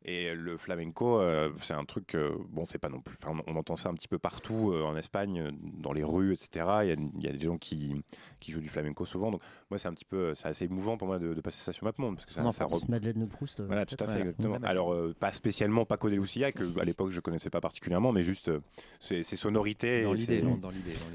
et 0.06 0.34
le 0.34 0.58
flamenco, 0.58 1.20
euh, 1.20 1.50
c'est 1.62 1.74
un 1.74 1.86
truc, 1.86 2.16
euh, 2.16 2.32
bon, 2.50 2.66
c'est 2.66 2.78
pas 2.80 2.90
non 2.90 3.02
plus, 3.02 3.16
enfin, 3.22 3.38
on 3.48 3.56
entend 3.56 3.76
ça 3.76 3.90
un 3.90 3.94
petit 3.94 4.08
peu 4.08 4.20
partout 4.20 4.72
euh, 4.72 4.84
en 4.84 4.96
Espagne, 4.96 5.52
dans 5.80 5.94
les 5.94 6.04
rues, 6.04 6.34
etc. 6.34 6.66
Il 6.84 6.88
y 6.90 6.92
a, 6.92 6.96
il 7.18 7.24
y 7.24 7.28
a 7.28 7.34
des 7.34 7.46
gens 7.46 7.58
qui, 7.58 8.04
qui 8.40 8.52
jouent 8.52 8.62
du 8.62 8.70
flamenco 8.70 9.06
souvent, 9.06 9.32
donc 9.32 9.42
moi, 9.70 9.78
c'est 9.78 9.88
un 9.88 9.94
petit 9.94 10.06
peu, 10.06 10.34
c'est 10.36 10.48
assez 10.48 10.66
émouvant 10.66 10.98
pour 10.98 11.08
moi 11.08 11.20
de, 11.20 11.34
de 11.34 11.42
passer 11.42 11.64
ça 11.64 11.72
sur 11.74 11.84
ma 11.86 11.92
monde, 11.98 12.16
parce 12.16 12.26
que 12.26 12.34
ça, 12.34 12.44
En 12.44 12.52
ça 12.52 12.66
re- 12.66 12.90
Madeleine 12.90 13.20
de 13.22 13.26
Proust. 13.26 13.60
euh, 13.60 13.66
Voilà, 13.66 13.86
tout 13.86 13.96
à 14.00 14.08
fait, 14.08 14.20
exactement. 14.20 14.58
Alors, 14.64 14.94
euh, 14.94 15.16
pas 15.20 15.32
spécialement 15.32 15.86
Paco 15.86 16.10
de 16.10 16.16
Lucia, 16.16 16.52
que 16.52 16.64
à 16.80 16.84
l'époque 16.86 17.12
je 17.12 17.20
connaissais 17.20 17.50
pas 17.50 17.62
particulièrement, 17.62 18.12
mais 18.12 18.22
juste 18.28 18.50
euh, 18.50 18.60
ses, 19.00 19.24
ses 19.24 19.36
sonorités. 19.38 20.04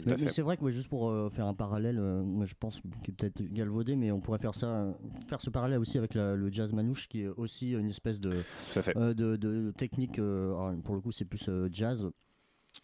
Dans 0.04 0.10
l'idée, 0.16 0.24
c'est 0.30 0.42
vrai 0.42 0.56
que 0.56 0.62
moi, 0.62 0.70
juste 0.70 0.88
pour 0.88 1.10
euh, 1.10 1.28
faire 1.30 1.46
un 1.46 1.54
parallèle, 1.54 1.98
euh, 1.98 2.22
moi 2.22 2.46
je 2.46 2.54
pense 2.58 2.80
qu'il 3.04 3.12
est 3.12 3.16
peut-être 3.16 3.42
galvaudé, 3.52 3.94
mais 3.94 4.10
on 4.10 4.20
pourrait 4.20 4.38
faire 4.38 4.54
ça, 4.54 4.86
faire 5.28 5.40
ce 5.42 5.50
parallèle 5.50 5.78
aussi 5.78 5.98
avec 5.98 6.14
la- 6.14 6.34
le 6.34 6.50
jazz 6.50 6.72
manouche, 6.72 7.06
qui 7.08 7.22
est 7.22 7.28
aussi 7.28 7.72
une 7.72 7.88
espèce 7.88 8.18
de, 8.18 8.42
euh, 8.96 9.12
de, 9.14 9.36
de 9.36 9.70
technique. 9.76 10.18
euh, 10.18 10.54
alors, 10.54 10.74
pour 10.82 10.94
le 10.94 11.00
coup, 11.02 11.12
c'est 11.12 11.24
plus 11.26 11.48
euh, 11.48 11.68
jazz. 11.70 12.08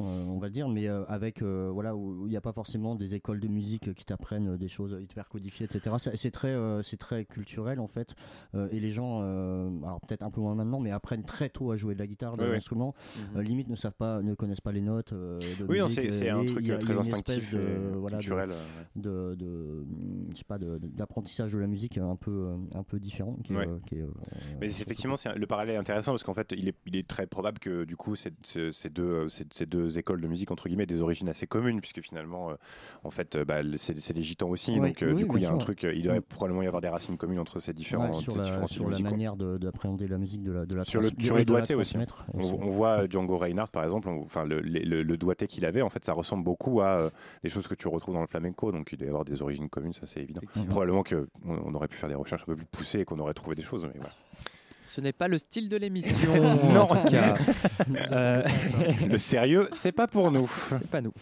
Euh, 0.00 0.25
on 0.26 0.38
va 0.38 0.49
dire, 0.49 0.68
mais 0.68 0.87
euh, 0.87 1.04
avec 1.07 1.42
euh, 1.42 1.71
voilà 1.73 1.97
où 1.97 2.26
il 2.26 2.30
n'y 2.30 2.37
a 2.37 2.40
pas 2.40 2.52
forcément 2.52 2.95
des 2.95 3.14
écoles 3.14 3.40
de 3.40 3.49
musique 3.49 3.95
qui 3.95 4.04
t'apprennent 4.04 4.57
des 4.57 4.68
choses 4.68 4.97
hyper 5.00 5.28
codifiées, 5.28 5.66
etc. 5.66 5.97
C'est 6.14 6.30
très, 6.30 6.49
euh, 6.49 6.83
c'est 6.83 6.97
très 6.99 7.25
culturel 7.25 7.80
en 7.80 7.87
fait, 7.87 8.14
euh, 8.54 8.68
et 8.71 8.80
les 8.80 8.90
gens, 8.90 9.21
alors 9.83 10.00
peut-être 10.07 10.23
un 10.23 10.30
peu 10.30 10.40
moins 10.40 10.54
maintenant, 10.54 10.78
mais 10.80 10.90
apprennent 10.92 11.25
très 11.25 11.49
tôt 11.49 11.73
à 11.73 11.76
jouer 11.76 11.95
de 11.95 11.99
la 11.99 12.07
guitare, 12.07 12.37
de 12.37 12.45
Oui, 12.45 12.52
l'instrument. 12.52 12.95
Mhm. 13.35 13.40
Limite 13.40 13.68
ne 13.68 13.76
savent 13.76 13.95
pas, 13.95 14.23
ne 14.23 14.35
connaissent 14.35 14.61
pas 14.61 14.73
les 14.73 14.80
notes. 14.83 15.12
de 15.14 15.38
Oui, 15.68 15.78
c'est 15.88 16.28
un 16.30 16.45
truc 16.45 16.59
il 16.61 16.66
y 16.68 16.73
a- 16.73 16.75
il 16.76 16.80
y 16.80 16.83
a 16.83 16.87
très 16.95 16.99
instinctif 16.99 17.52
de, 17.52 17.59
et 17.59 17.97
voilà, 17.97 18.18
de- 18.18 18.23
culturel. 18.23 18.50
euh, 18.52 18.54
ouais. 18.54 19.02
de, 19.02 19.35
de, 19.35 19.87
je 20.33 20.37
sais 20.37 20.45
pas 20.45 20.59
de- 20.59 20.78
d'apprentissage 20.83 21.52
de, 21.52 21.59
la 21.59 21.66
musique 21.66 21.99
un 21.99 22.14
peu 22.16 22.50
un 22.75 22.83
peu 22.83 23.00
différent 23.00 23.37
qui 23.42 23.52
est, 23.52 23.57
Ouais. 23.57 23.66
qui 23.87 23.97
est, 23.97 24.04
Mais 24.61 24.66
effectivement, 24.66 25.16
c'est 25.16 25.30
un- 25.30 25.35
le 25.35 25.47
parallèle 25.47 25.75
est 25.75 25.78
intéressant 25.78 26.12
parce 26.12 26.23
qu'en 26.25 26.35
fait, 26.35 26.52
il 26.57 26.68
est, 26.68 26.76
il 26.87 26.95
est 26.97 27.07
très 27.09 27.26
probable 27.26 27.59
que 27.59 27.85
du 27.85 27.97
coup, 27.97 28.14
ces, 28.16 28.30
ces- 28.42 28.71
ces 28.71 28.90
deux, 28.90 29.28
ces, 29.28 29.47
ces 29.52 29.66
deux 29.66 29.77
écoles 29.87 30.20
de 30.20 30.26
musique 30.26 30.50
entre 30.50 30.68
guillemets, 30.68 30.87
des 30.87 31.00
origines 31.02 31.28
assez 31.28 31.47
communes, 31.47 31.80
puisque 31.80 32.00
finalement, 32.00 32.50
euh, 32.50 32.54
en 33.04 33.11
fait, 33.11 33.37
euh, 33.37 33.44
bah, 33.44 33.61
c'est 33.76 34.12
des 34.12 34.23
gitans 34.23 34.49
aussi, 34.49 34.78
Ouais, 34.78 34.88
donc 34.88 35.02
euh, 35.02 35.12
oui, 35.12 35.18
du 35.18 35.26
coup, 35.26 35.37
il 35.37 35.42
y 35.42 35.47
a 35.47 35.52
un 35.52 35.58
truc, 35.58 35.82
il 35.85 36.02
doit 36.02 36.14
Mm. 36.16 36.23
probablement 36.23 36.62
y 36.62 36.66
avoir 36.66 36.80
des 36.82 36.88
racines 36.88 37.16
communes 37.16 37.38
entre 37.38 37.61
ces 37.61 37.73
différents, 37.73 38.08
ouais, 38.08 38.14
sur 38.23 38.32
ces 38.32 38.38
la, 38.38 38.44
différents 38.44 38.66
sur 38.66 38.88
la 38.90 38.99
manière 38.99 39.37
de- 39.37 39.56
d'appréhender 39.58 40.08
la 40.08 40.18
musique 40.18 40.42
de 40.42 40.52
la 40.52 40.66
de 40.66 40.75
la 40.75 40.85
Sur 40.85 41.00
le- 41.00 41.11
sur 41.18 41.37
aussi. 41.76 41.97
On, 42.35 42.40
voit 42.70 43.08
Django 43.08 43.37
Reinhardt 43.37 43.70
par 43.73 43.85
exemple, 43.85 44.08
enfin 44.08 44.44
le, 44.44 44.61
le, 44.61 44.80
le- 44.80 45.02
le 45.02 45.16
doigté 45.16 45.47
qu'il 45.47 45.64
avait, 45.64 45.82
en 45.82 45.88
fait, 45.90 46.04
ça 46.04 46.12
ressemble 46.12 46.44
beaucoup 46.44 46.80
à 46.80 47.11
des 47.42 47.49
choses 47.50 47.66
que 47.66 47.75
tu 47.75 47.88
retrouves 47.88 48.14
dans 48.14 48.20
le 48.20 48.26
flamenco, 48.26 48.73
donc 48.73 48.88
il 48.92 48.99
doit 48.99 49.06
y 49.06 49.11
avoir 49.11 49.25
des 49.25 49.42
origines 49.42 49.68
communes, 49.68 49.92
ça 49.92 50.06
c'est 50.06 50.20
évident. 50.20 50.40
Probablement 50.68 51.02
qu'on 51.02 51.26
on 51.44 51.75
aurait 51.75 51.88
pu 51.88 51.97
faire 51.97 52.08
des 52.08 52.14
recherches 52.14 52.42
un 52.42 52.47
peu 52.47 52.56
plus 52.56 52.66
poussées 52.66 53.00
et 53.00 53.04
qu'on 53.04 53.18
aurait 53.18 53.35
trouvé 53.35 53.54
des 53.56 53.62
choses, 53.62 53.85
mais 53.85 53.92
voilà. 53.97 54.12
Ce 54.88 55.02
n'est 55.02 55.12
pas 55.12 55.28
le 55.28 55.37
style 55.37 55.68
de 55.68 55.76
l'émission, 55.76 56.33
en 56.80 56.87
tout 56.87 57.11
cas. 57.11 57.35
Euh, 58.11 58.42
le 59.09 59.18
sérieux, 59.18 59.68
c'est 59.73 59.92
pas 59.92 60.07
pour 60.07 60.30
nous. 60.30 60.50
c'est 60.71 60.90
pas 60.90 61.00
nous. 61.02 61.12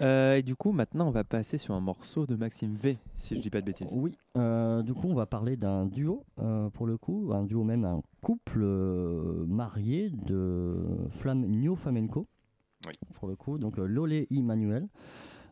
Euh, 0.00 0.36
et 0.36 0.42
du 0.42 0.54
coup, 0.54 0.70
maintenant, 0.72 1.08
on 1.08 1.10
va 1.10 1.24
passer 1.24 1.58
sur 1.58 1.74
un 1.74 1.80
morceau 1.80 2.24
de 2.26 2.36
Maxime 2.36 2.74
V, 2.76 2.98
si 3.16 3.34
je 3.36 3.40
dis 3.40 3.50
pas 3.50 3.60
de 3.60 3.66
bêtises. 3.66 3.88
Oui, 3.92 4.12
euh, 4.36 4.82
du 4.82 4.94
coup, 4.94 5.08
on 5.08 5.14
va 5.14 5.26
parler 5.26 5.56
d'un 5.56 5.86
duo, 5.86 6.24
euh, 6.40 6.70
pour 6.70 6.86
le 6.86 6.96
coup, 6.96 7.30
un 7.32 7.42
duo 7.44 7.64
même, 7.64 7.84
un 7.84 8.00
couple 8.20 8.60
euh, 8.62 9.44
marié 9.46 10.10
de 10.10 10.76
flam 11.10 11.44
New 11.46 11.74
Flamenco, 11.76 12.26
Oui. 12.86 12.94
pour 13.14 13.28
le 13.28 13.34
coup, 13.36 13.58
donc 13.58 13.78
euh, 13.78 13.86
Lolé 13.86 14.26
et 14.30 14.40
Manuel, 14.42 14.84
euh, 14.84 14.86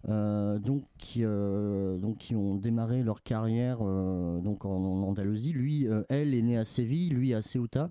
donc, 0.08 0.84
qui, 0.98 1.24
euh, 1.24 1.98
donc, 1.98 2.18
qui 2.18 2.34
ont 2.34 2.56
démarré 2.56 3.02
leur 3.02 3.22
carrière 3.22 3.78
euh, 3.82 4.40
donc 4.40 4.64
en, 4.64 4.82
Andalousie. 5.02 5.52
Lui, 5.52 5.86
euh, 5.86 6.02
elle 6.08 6.34
est 6.34 6.42
née 6.42 6.58
à 6.58 6.64
Séville, 6.64 7.10
lui 7.10 7.34
à 7.34 7.42
Ceuta. 7.42 7.90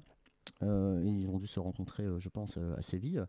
Euh, 0.63 1.01
ils 1.05 1.27
ont 1.27 1.37
dû 1.37 1.47
se 1.47 1.59
rencontrer, 1.59 2.03
euh, 2.03 2.19
je 2.19 2.29
pense, 2.29 2.57
euh, 2.57 2.75
à 2.77 2.81
Séville. 2.81 3.25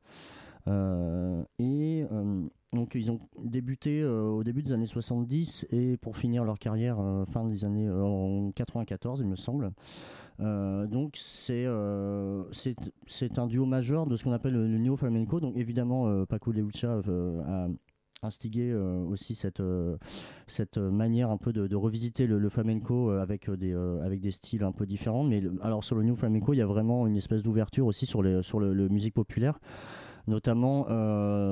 Euh, 0.69 1.43
et 1.59 2.07
euh, 2.13 2.43
donc 2.73 2.95
ils 2.95 3.11
ont 3.11 3.19
débuté 3.43 4.01
euh, 4.01 4.29
au 4.29 4.45
début 4.45 4.63
des 4.63 4.71
années 4.71 4.87
70 4.87 5.67
et 5.71 5.97
pour 5.97 6.17
finir 6.17 6.45
leur 6.45 6.57
carrière 6.57 7.01
euh, 7.01 7.25
fin 7.25 7.45
des 7.45 7.65
années 7.65 7.89
euh, 7.89 8.01
en 8.05 8.53
94 8.53 9.21
il 9.21 9.27
me 9.27 9.35
semble. 9.35 9.73
Euh, 10.39 10.87
donc 10.87 11.17
c'est 11.17 11.65
euh, 11.67 12.45
un 13.37 13.47
duo 13.49 13.67
majeur 13.67 14.07
de 14.07 14.17
ce 14.17 14.23
qu'on 14.23 14.33
appelle 14.33 14.55
le, 14.55 14.67
le 14.69 14.97
flamenco. 14.97 15.41
Donc 15.41 15.57
évidemment 15.57 16.07
euh, 16.07 16.27
Paco 16.27 16.53
de 16.53 16.61
Lucha 16.61 17.01
euh, 17.09 17.43
a 17.47 17.69
instigé 18.23 18.71
euh, 18.71 19.05
aussi 19.05 19.35
cette 19.35 19.61
euh, 19.61 19.97
cette 20.47 20.79
manière 20.79 21.31
un 21.31 21.37
peu 21.37 21.53
de, 21.53 21.75
revisiter 21.75 22.27
le, 22.27 22.49
flamenco 22.49 23.11
euh, 23.11 23.21
avec 23.21 23.51
des 23.51 23.75
avec 23.75 24.21
des 24.21 24.31
styles 24.31 24.63
un 24.63 24.73
peu 24.73 24.87
différents. 24.87 25.25
Mais 25.25 25.43
alors 25.61 25.85
sur 25.85 25.97
le 25.97 26.03
new 26.03 26.15
flamenco 26.15 26.53
il 26.53 26.59
y 26.59 26.63
a 26.63 26.67
vraiment 26.67 27.07
une 27.07 27.17
espèce 27.17 27.43
d'ouverture 27.43 27.87
aussi 27.87 28.07
sur 28.07 28.23
les 28.23 28.43
sur 28.43 28.61
le, 28.61 28.89
musique 28.89 29.15
populaire 29.15 29.59
notamment, 30.29 30.87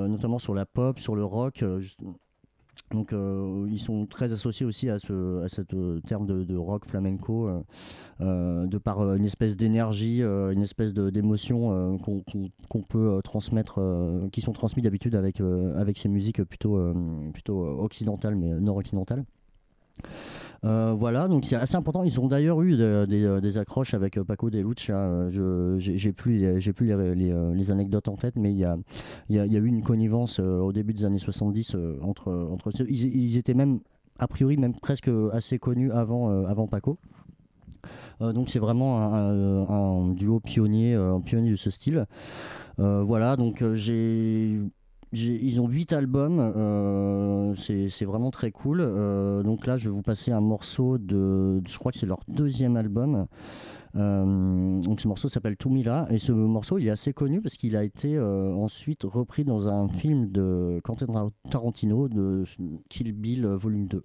notamment 0.06 0.38
sur 0.38 0.54
la 0.54 0.64
pop, 0.64 0.98
sur 0.98 1.16
le 1.16 1.24
rock. 1.24 1.64
Donc 2.90 3.12
euh, 3.12 3.66
ils 3.70 3.78
sont 3.78 4.06
très 4.06 4.32
associés 4.32 4.66
aussi 4.66 4.88
à 4.88 4.98
ce 4.98 5.42
à 5.44 5.48
cet 5.48 5.74
euh, 5.74 6.00
terme 6.06 6.26
de, 6.26 6.44
de 6.44 6.56
rock 6.56 6.84
flamenco 6.84 7.48
euh, 7.48 7.60
euh, 8.20 8.66
de 8.66 8.78
par 8.78 9.00
euh, 9.00 9.16
une 9.16 9.24
espèce 9.24 9.56
d'énergie, 9.56 10.22
une 10.22 10.62
espèce 10.62 10.92
d'émotion 10.92 11.98
qu'on 11.98 12.22
qu'on 12.68 12.82
peut 12.82 13.20
transmettre, 13.22 13.80
qui 14.32 14.40
sont 14.40 14.52
transmis 14.52 14.82
d'habitude 14.82 15.14
avec 15.14 15.40
avec 15.40 15.98
ces 15.98 16.08
musiques 16.08 16.42
plutôt 16.44 16.78
plutôt 17.32 17.60
occidentales 17.80 18.36
mais 18.36 18.48
nord-occidentales. 18.60 19.24
Euh, 20.64 20.92
voilà, 20.96 21.26
donc 21.28 21.46
c'est 21.46 21.56
assez 21.56 21.76
important. 21.76 22.04
Ils 22.04 22.20
ont 22.20 22.26
d'ailleurs 22.28 22.60
eu 22.62 22.76
euh, 22.78 23.40
des 23.40 23.58
accroches 23.58 23.94
avec 23.94 24.18
euh, 24.18 24.24
Paco 24.24 24.50
de 24.50 24.58
Lucha. 24.60 24.94
euh, 24.94 25.30
je- 25.30 25.78
J'ai 25.78 26.12
plus, 26.12 26.60
j'ai 26.60 26.72
plus 26.72 26.86
les, 27.14 27.70
anecdotes 27.70 28.08
en 28.08 28.16
tête, 28.16 28.34
mais 28.36 28.52
il 28.52 28.58
y 28.58 28.64
a, 28.64 28.76
il 29.28 29.36
y 29.36 29.48
y 29.52 29.56
a 29.56 29.60
eu 29.60 29.66
une 29.66 29.82
connivence 29.82 30.38
au 30.38 30.72
début 30.72 30.92
des 30.92 31.04
années 31.04 31.18
70 31.18 31.74
euh, 31.74 31.96
entre, 32.02 32.30
entre 32.52 32.72
ils, 32.88 33.36
étaient 33.38 33.54
même 33.54 33.80
a 34.18 34.28
priori 34.28 34.56
même 34.58 34.74
presque 34.74 35.10
assez 35.32 35.58
connus 35.58 35.90
avant, 35.92 36.44
avant 36.44 36.66
Paco. 36.66 36.98
Donc 38.20 38.50
c'est 38.50 38.58
vraiment 38.58 39.00
un, 39.14 40.08
duo 40.12 40.40
pionnier, 40.40 40.94
pionnier 41.24 41.52
de 41.52 41.56
ce 41.56 41.70
style. 41.70 42.04
Voilà, 42.76 43.36
donc 43.36 43.64
j'ai- 43.72 44.60
ils 45.12 45.60
ont 45.60 45.66
8 45.66 45.92
albums, 45.92 46.38
euh, 46.38 47.54
c'est 47.56 48.04
vraiment 48.04 48.30
très 48.30 48.50
cool. 48.50 48.80
Euh, 48.80 49.42
donc 49.42 49.66
là, 49.66 49.76
je 49.76 49.88
vais 49.88 49.94
vous 49.94 50.02
passer 50.02 50.30
un 50.30 50.40
morceau 50.40 50.98
de, 50.98 51.60
je 51.66 51.78
crois 51.78 51.90
que 51.92 51.98
c'est 51.98 52.06
leur 52.06 52.20
deuxième 52.28 52.76
album. 52.76 53.26
Euh, 53.96 54.80
donc 54.82 55.00
ce 55.00 55.08
morceau 55.08 55.28
s'appelle 55.28 55.56
Tumira 55.56 56.06
et 56.10 56.20
ce 56.20 56.30
morceau 56.30 56.78
il 56.78 56.86
est 56.86 56.92
assez 56.92 57.12
connu 57.12 57.40
parce 57.42 57.56
qu'il 57.56 57.74
a 57.74 57.82
été 57.82 58.20
ensuite 58.20 59.02
repris 59.02 59.44
dans 59.44 59.68
un 59.68 59.88
film 59.88 60.30
de 60.30 60.80
Quentin 60.84 61.06
Tarantino 61.50 62.08
de 62.08 62.44
Kill 62.88 63.12
Bill 63.12 63.46
volume 63.46 63.88
2. 63.88 64.04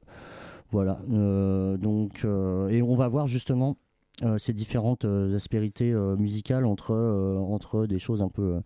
Voilà. 0.72 1.00
Donc 1.08 2.26
et 2.26 2.82
on 2.82 2.96
va 2.96 3.08
voir 3.08 3.28
justement 3.28 3.78
euh, 4.24 4.38
ces 4.38 4.54
différentes 4.54 5.04
euh, 5.04 5.36
aspérités 5.36 5.92
euh, 5.92 6.16
musicales 6.16 6.66
entre, 6.66 6.96
entre 6.96 7.86
des 7.86 8.00
choses 8.00 8.22
un 8.22 8.30
peu, 8.30 8.62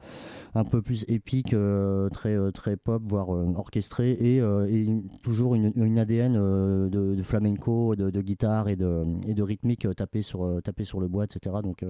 un 0.54 0.64
peu 0.64 0.84
plus 0.84 1.06
épiques, 1.08 1.56
très, 2.12 2.38
très 2.52 2.78
pop, 2.78 3.02
voire 3.08 3.30
orchestrées, 3.30 4.12
et, 4.12 4.44
toujours 5.24 5.56
une, 5.56 5.72
une 5.76 5.98
ADN 5.98 6.34
de, 6.90 7.24
flamenco, 7.24 7.96
de, 7.96 8.12
de 8.12 8.22
guitare 8.22 8.70
et 8.70 8.76
de, 8.76 9.06
et 9.28 9.34
de 9.34 9.42
rythmique 9.42 9.88
tapée 9.96 10.22
sur, 10.22 10.62
tapée 10.64 10.84
sur 10.84 11.00
le 11.00 11.08
bois, 11.08 11.26
etc. 11.26 11.56
Donc, 11.64 11.84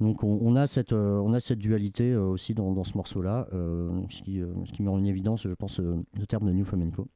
donc 0.00 0.22
on, 0.22 0.54
a 0.54 0.66
cette, 0.66 0.92
on 0.92 1.32
a 1.32 1.40
cette 1.40 1.58
dualité 1.58 2.14
aussi 2.14 2.54
dans, 2.54 2.72
dans 2.72 2.84
ce 2.84 2.96
morceau-là, 2.96 3.48
euh, 3.52 3.90
ce, 4.10 4.22
qui, 4.22 4.40
ce 4.64 4.72
qui 4.72 4.82
met 4.82 4.90
en 4.90 5.02
évidence, 5.04 5.42
je 5.42 5.54
pense, 5.54 5.80
le 5.80 6.26
terme 6.28 6.46
de 6.46 6.52
New 6.52 6.64
Flamenco. 6.64 7.08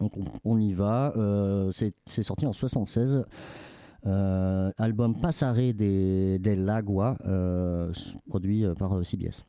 Donc 0.00 0.16
on, 0.16 0.24
on 0.44 0.58
y 0.58 0.72
va. 0.72 1.12
c'est 1.72 2.22
sorti 2.22 2.46
en 2.46 2.52
76. 2.52 3.24
Euh, 4.06 4.70
album 4.76 5.18
Passare 5.18 5.72
de, 5.72 6.36
del 6.36 6.68
Agua, 6.68 7.16
euh, 7.24 7.92
produit 8.28 8.64
euh, 8.64 8.74
par 8.74 9.04
CBS. 9.04 9.46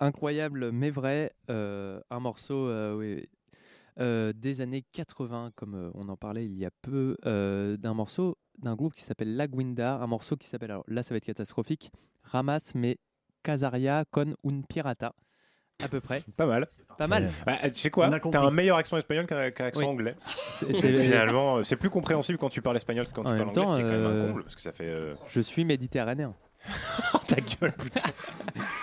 Incroyable 0.00 0.70
mais 0.72 0.90
vrai, 0.90 1.32
euh, 1.50 2.00
un 2.10 2.20
morceau 2.20 2.68
euh, 2.68 2.94
oui. 2.96 3.28
Euh, 3.98 4.32
des 4.34 4.60
années 4.62 4.84
80, 4.92 5.50
comme 5.56 5.74
euh, 5.74 5.90
on 5.94 6.08
en 6.08 6.16
parlait 6.16 6.46
il 6.46 6.54
y 6.54 6.64
a 6.64 6.70
peu, 6.80 7.16
euh, 7.26 7.76
d'un 7.76 7.92
morceau 7.92 8.38
d'un 8.58 8.74
groupe 8.74 8.94
qui 8.94 9.02
s'appelle 9.02 9.36
La 9.36 9.46
Guinda, 9.46 9.96
un 9.96 10.06
morceau 10.06 10.36
qui 10.36 10.46
s'appelle, 10.48 10.70
alors 10.70 10.84
là 10.88 11.02
ça 11.02 11.12
va 11.12 11.16
être 11.18 11.24
catastrophique, 11.24 11.90
Ramas 12.22 12.72
me 12.74 12.94
Casaria 13.42 14.04
con 14.10 14.34
un 14.46 14.60
pirata, 14.68 15.12
à 15.82 15.88
peu 15.88 16.00
près. 16.00 16.22
Pas 16.36 16.46
mal. 16.46 16.66
Pas 16.98 17.06
mal. 17.06 17.30
Bah, 17.46 17.56
tu 17.70 17.74
sais 17.80 17.90
quoi. 17.90 18.10
T'as 18.20 18.42
un 18.46 18.50
meilleur 18.50 18.76
accent 18.76 18.96
espagnol 18.98 19.26
qu'un 19.26 19.38
accent 19.38 19.80
Oui. 19.80 19.86
anglais. 19.86 20.14
C'est- 20.52 20.72
c'est- 20.74 20.94
Finalement, 20.96 21.62
c'est 21.62 21.76
plus 21.76 21.88
compréhensible 21.90 22.38
quand 22.38 22.50
tu 22.50 22.60
parles 22.62 22.76
espagnol 22.76 23.06
que 23.06 23.12
quand 23.12 23.22
En 23.26 23.32
tu 23.32 23.36
parles 23.36 23.48
anglais, 23.48 23.66
ce 23.66 23.72
qui 23.72 23.80
est 23.80 23.82
quand 23.84 23.90
même 23.90 24.06
un 24.22 24.26
comble, 24.28 24.42
parce 24.44 24.54
que 24.56 24.60
ça 24.62 24.72
fait... 24.72 24.84
euh, 24.88 25.14
Je 25.28 25.40
suis 25.40 25.64
méditerranéen. 25.64 26.34
ta 27.28 27.36
gueule, 27.36 27.72
putain 27.72 28.00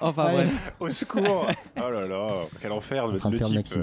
Enfin 0.00 0.26
Ouais. 0.28 0.44
bref. 0.44 0.72
Au 0.80 0.88
secours 0.90 1.46
Oh 1.76 1.90
là 1.90 2.06
là, 2.06 2.34
quel 2.60 2.72
enfer 2.72 3.06
le, 3.08 3.14
le 3.14 3.18
type. 3.62 3.78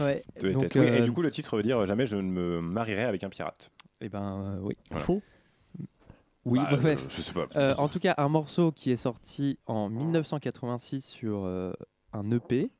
Ouais. 0.00 0.24
de 0.40 0.52
Donc, 0.52 0.62
tête. 0.62 0.74
Oui, 0.76 0.86
et 0.86 1.00
euh, 1.00 1.04
du 1.04 1.12
coup, 1.12 1.22
le 1.22 1.30
titre 1.30 1.56
veut 1.56 1.62
dire 1.62 1.86
jamais 1.86 2.06
je 2.06 2.16
ne 2.16 2.22
me 2.22 2.60
marierai 2.60 3.04
avec 3.04 3.22
un 3.24 3.28
pirate. 3.28 3.70
eh 4.00 4.08
ben 4.08 4.40
euh, 4.42 4.58
oui. 4.62 4.76
Voilà. 4.90 5.04
Faux. 5.04 5.22
Oui, 6.44 6.58
Bah, 6.60 6.76
bref. 6.76 7.04
euh, 7.04 7.08
je 7.10 7.20
sais 7.20 7.32
pas. 7.32 7.46
Euh, 7.56 7.74
en 7.76 7.88
tout 7.88 7.98
cas, 7.98 8.14
un 8.16 8.28
morceau 8.28 8.72
qui 8.72 8.90
est 8.90 8.96
sorti 8.96 9.58
en 9.66 9.90
1986 9.90 11.04
sur 11.04 11.44
euh, 11.44 11.72
un 12.14 12.30
EP 12.30 12.70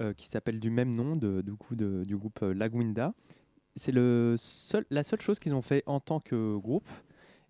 euh, 0.00 0.12
qui 0.12 0.26
s'appelle 0.26 0.60
du 0.60 0.70
même 0.70 0.94
nom 0.94 1.16
de, 1.16 1.40
du, 1.40 1.54
coup, 1.54 1.74
de- 1.74 2.04
du 2.04 2.16
groupe 2.16 2.40
euh, 2.42 2.52
La 2.52 2.68
Guinda. 2.68 3.14
C'est 3.76 3.92
le 3.92 4.34
seul, 4.36 4.84
la 4.90 5.04
seule 5.04 5.20
chose 5.22 5.38
qu'ils 5.38 5.54
ont 5.54 5.62
fait 5.62 5.82
en 5.86 6.00
tant 6.00 6.20
que 6.20 6.56
groupe. 6.58 6.88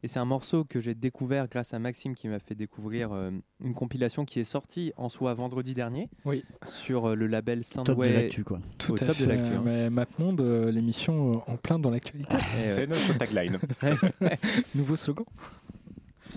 Et 0.05 0.09
c'est 0.09 0.21
un 0.21 0.25
morceau 0.25 0.65
que 0.65 0.81
j'ai 0.81 0.95
découvert 0.95 1.49
grâce 1.49 1.75
à 1.75 1.79
Maxime 1.81 2.15
qui 2.15 2.29
m'a 2.29 2.39
fait 2.39 2.55
découvrir 2.55 3.13
euh, 3.13 3.31
une 3.65 3.75
compilation 3.75 4.25
qui 4.25 4.39
est 4.39 4.45
sortie 4.45 4.93
en 4.97 5.09
soi 5.09 5.35
vendredi 5.35 5.75
dernier 5.75 6.09
Oui. 6.25 6.45
sur 6.69 7.07
euh, 7.11 7.15
le 7.17 7.27
label 7.27 7.65
Top 7.65 7.85
de 7.87 7.91
Soundway. 7.93 8.13
l'actu, 8.13 8.45
quoi. 8.45 8.61
Tout 8.79 8.93
Au 8.93 8.95
à 8.95 8.99
top 8.99 9.09
de 9.09 9.13
fait. 9.15 9.27
l'actu, 9.27 9.53
hein. 9.55 9.63
Mais 9.65 9.91
MapMonde, 9.91 10.41
euh, 10.41 10.71
l'émission 10.71 11.33
euh, 11.33 11.53
en 11.53 11.57
plein 11.57 11.81
dans 11.81 11.91
l'actualité. 11.91 12.37
Et, 12.37 12.69
euh, 12.69 12.75
C'est 12.77 12.87
notre 12.87 13.19
tagline. 13.19 13.59
Nouveau 14.77 14.95
slogan. 14.95 15.27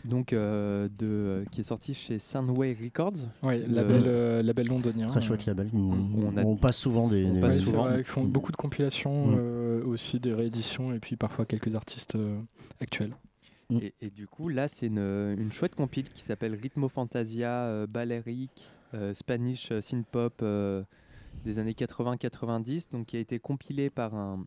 donc 0.05 0.33
euh, 0.33 0.87
de, 0.97 1.05
euh, 1.05 1.45
qui 1.51 1.61
est 1.61 1.65
sorti 1.65 1.93
chez 1.93 2.17
Soundway 2.17 2.75
Records. 2.83 3.27
Oui, 3.43 3.59
label, 3.67 4.03
euh, 4.07 4.41
label 4.41 4.67
londonien. 4.69 5.05
Très 5.05 5.21
chouette 5.21 5.45
label. 5.45 5.69
on 5.75 6.33
On, 6.33 6.35
a- 6.37 6.55
passe 6.59 6.77
souvent 6.77 7.07
des. 7.07 7.25
on 7.25 7.35
des- 7.35 7.41
passe 7.41 7.59
souvent. 7.59 7.83
vrai 7.83 7.97
qu'ils 7.97 8.05
font 8.05 8.23
beaucoup 8.23 8.51
de 8.51 8.57
compilations, 8.57 9.27
Mm. 9.27 9.35
euh, 9.37 9.83
aussi 9.85 10.19
des 10.19 10.33
rééditions 10.33 10.93
et 10.93 10.99
puis 10.99 11.15
parfois 11.15 11.45
quelques 11.45 11.75
artistes 11.75 12.15
euh, 12.15 12.39
actuels. 12.79 13.13
Mm. 13.71 13.77
Et, 13.81 13.93
et 14.01 14.09
du 14.09 14.27
coup, 14.27 14.49
là, 14.49 14.67
c'est 14.67 14.87
une, 14.87 15.35
une 15.37 15.51
chouette 15.51 15.75
compile 15.75 16.09
qui 16.09 16.21
s'appelle 16.21 16.53
Ritmo 16.53 16.89
Fantasia, 16.89 17.65
euh, 17.65 17.87
Balearic, 17.87 18.69
euh, 18.93 19.13
Spanish 19.13 19.71
euh, 19.71 19.81
Synth-Pop 19.81 20.41
euh, 20.41 20.83
des 21.45 21.59
années 21.59 21.73
80-90, 21.73 22.91
donc 22.91 23.07
qui 23.07 23.17
a 23.17 23.19
été 23.19 23.39
compilée 23.39 23.89
par 23.89 24.15
un 24.15 24.45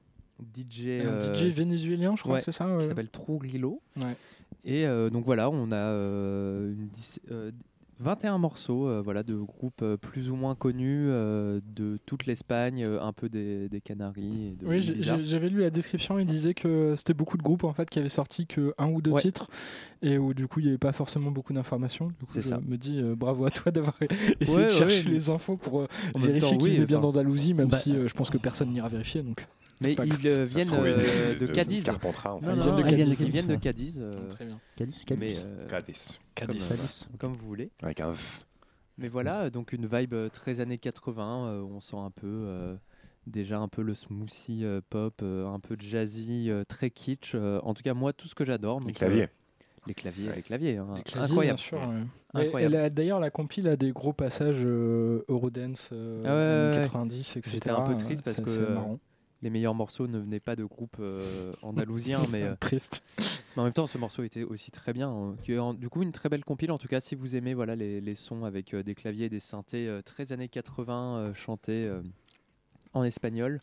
DJ, 0.55 0.87
Un 0.91 1.07
euh, 1.07 1.35
DJ 1.35 1.47
vénézuélien, 1.47 2.17
je 2.17 2.23
crois 2.23 2.35
ouais, 2.35 2.41
c'est 2.41 2.53
ça 2.53 2.69
qui 2.79 2.87
s'appelle 2.87 3.09
True 3.09 3.39
Grillo. 3.39 3.81
Ouais. 3.97 4.17
Et 4.65 4.87
euh, 4.87 5.11
donc 5.11 5.25
voilà, 5.25 5.51
on 5.51 5.73
a 5.73 5.77
euh, 5.77 6.73
une 6.73 6.89
euh, 7.31 7.51
21 8.01 8.39
morceaux 8.39 8.89
euh, 8.89 9.01
voilà, 9.03 9.23
de 9.23 9.35
groupes 9.37 9.83
euh, 9.83 9.97
plus 9.97 10.31
ou 10.31 10.37
moins 10.37 10.55
connus 10.55 11.07
euh, 11.09 11.61
de 11.75 11.99
toute 12.07 12.27
l'Espagne, 12.27 12.83
un 12.85 13.13
peu 13.13 13.29
des, 13.29 13.69
des 13.69 13.81
Canaries. 13.81 14.49
Et 14.49 14.57
de 14.57 14.67
Oui, 14.67 14.81
j'avais 14.81 15.49
lu 15.49 15.61
la 15.61 15.71
description, 15.71 16.19
il 16.19 16.27
disait 16.27 16.55
que 16.55 16.95
c'était 16.97 17.15
beaucoup 17.15 17.37
de 17.37 17.43
groupes 17.43 17.65
en 17.65 17.73
fait 17.73 17.89
qui 17.89 17.99
avaient 17.99 18.09
sorti 18.09 18.47
que 18.47 18.75
un 18.79 18.89
ou 18.89 19.01
deux 19.01 19.13
Ouais. 19.13 19.21
titres 19.21 19.49
et 20.03 20.19
où 20.19 20.35
du 20.35 20.49
coup 20.49 20.61
il 20.61 20.65
n'y 20.65 20.69
avait 20.71 20.79
pas 20.79 20.93
forcément 20.93 21.31
beaucoup 21.31 21.53
d'informations. 21.53 22.09
Du 22.09 22.15
coup, 22.27 22.33
C'est 22.35 22.41
je 22.43 22.49
ça. 22.49 22.61
me 22.67 22.77
dis 22.77 23.01
euh, 23.01 23.15
bravo 23.15 23.45
à 23.47 23.51
toi 23.51 23.71
d'avoir 23.73 23.97
essayé 24.41 24.59
Ouais, 24.59 24.65
de 24.67 24.71
chercher 24.71 25.05
ouais. 25.07 25.13
les 25.13 25.31
infos 25.31 25.57
pour 25.57 25.87
vérifier 26.17 26.57
qu'il 26.57 26.67
oui, 26.69 26.73
venait 26.75 26.87
bien 26.87 27.01
d'Andalousie, 27.01 27.55
même 27.55 27.69
bah, 27.69 27.79
si 27.79 27.93
je 27.95 28.13
pense 28.15 28.29
que 28.31 28.39
personne 28.39 28.71
n'ira 28.71 28.89
vérifier. 28.89 29.23
Donc 29.23 29.47
Mais 29.81 29.95
pas 29.95 30.05
ils 30.07 30.15
viennent 30.17 30.71
euh, 30.75 31.35
de 31.35 31.47
Cadiz. 31.47 31.85
Ils 32.43 32.47
non, 32.47 32.63
viennent 32.63 32.77
de 32.77 32.83
Cadiz. 32.83 32.99
Ils 32.99 33.17
Cadiz, 33.17 33.27
viennent 33.33 33.47
de 33.47 33.53
ouais. 33.55 33.59
Cadiz. 33.61 34.03
euh, 34.05 34.29
très 34.31 34.45
bien. 34.47 34.59
Cadiz, 34.77 35.05
euh, 35.45 35.67
Cadiz. 35.69 36.19
comme, 36.37 36.47
Cadiz. 36.49 36.63
euh, 36.65 36.77
Cadiz. 36.77 37.09
comme 37.19 37.33
vous 37.35 37.47
voulez. 37.47 37.71
Avec 37.83 38.01
un 38.01 38.11
V. 38.11 38.19
Mais 38.99 39.09
voilà, 39.09 39.51
donc 39.51 39.73
une 39.73 39.87
vibe 39.87 40.15
très 40.33 40.61
années 40.61 40.79
80. 40.79 41.47
euh, 41.49 41.63
on 41.63 41.81
sent 41.81 41.97
un 41.97 42.11
peu 42.13 42.27
euh, 42.29 42.77
déjà 43.27 43.59
un 43.59 43.67
peu 43.69 43.83
le 43.83 43.93
smoothie 43.95 44.65
euh, 44.65 44.81
pop, 44.89 45.21
euh, 45.23 45.47
un 45.49 45.59
peu 45.59 45.77
jazzy, 45.79 46.51
euh, 46.51 46.63
très 46.65 46.91
kitsch. 46.91 47.35
euh, 47.35 47.59
en 47.65 47.75
tout 47.75 47.83
cas, 47.83 47.95
moi, 47.95 48.13
tout 48.13 48.29
ce 48.29 48.35
que 48.37 48.45
j'adore. 48.45 48.81
Les 48.87 48.93
claviers. 48.93 49.23
euh, 49.25 49.27
les 49.89 49.95
claviers, 49.95 50.31
les 50.37 50.43
claviers. 50.43 50.77
hein, 50.79 50.87
Les 50.97 51.03
claviers, 51.03 51.25
incroyable. 51.31 51.57
bien 51.59 51.65
sûr, 51.67 51.79
ouais. 51.79 52.43
Et- 52.43 52.47
Incroyable. 52.47 52.75
et 52.75 52.79
la- 52.79 52.91
D'ailleurs, 52.91 53.19
la 53.21 53.31
compile 53.31 53.67
a 53.69 53.77
des 53.77 53.91
gros 53.93 54.13
passages 54.13 54.63
euh, 54.65 55.25
Eurodance 55.29 55.91
euh, 55.93 56.23
Ah 56.25 56.29
ouais, 56.29 56.41
années 56.43 56.71
ouais, 56.71 56.77
ouais. 56.79 56.83
90, 56.85 57.37
etc. 57.37 57.51
J'étais 57.53 57.71
un 57.71 57.81
peu 57.83 57.97
triste 57.97 58.25
parce 58.25 58.37
C'est 58.37 58.45
que, 58.45 58.51
euh. 58.51 58.97
Les 59.45 59.51
meilleurs 59.51 59.75
morceaux 59.75 60.07
ne 60.09 60.19
venaient 60.19 60.41
pas 60.41 60.57
de 60.57 60.65
groupes 60.65 60.97
euh, 61.01 61.53
andalousiens, 61.63 62.23
mais, 62.33 62.43
euh, 62.43 62.55
Triste. 62.59 63.03
mais 63.19 63.61
en 63.61 63.65
même 63.65 63.73
temps, 63.75 63.87
ce 63.87 63.99
morceau 63.99 64.23
était 64.25 64.43
aussi 64.43 64.71
très 64.71 64.93
bien. 64.95 65.11
hein, 65.11 65.37
qui 65.43 65.53
est 65.53 65.59
en- 65.59 65.75
du 65.75 65.89
coup, 65.91 66.03
une 66.03 66.13
très 66.13 66.29
belle 66.31 66.45
compile. 66.45 66.73
En 66.73 66.79
tout 66.79 66.89
cas, 66.89 67.01
si 67.01 67.15
vous 67.15 67.37
aimez 67.37 67.53
voilà, 67.55 67.77
les, 67.77 68.01
les 68.01 68.15
sons 68.15 68.45
avec 68.45 68.73
euh, 68.75 68.83
des 68.83 68.95
claviers 68.95 69.27
et 69.27 69.29
des 69.31 69.41
synthés 69.41 69.87
euh, 69.87 70.01
très 70.03 70.33
années 70.33 70.49
80 70.49 71.17
euh, 71.19 71.35
chantés 71.35 71.85
euh, 71.87 72.01
en 72.95 73.05
espagnol, 73.05 73.61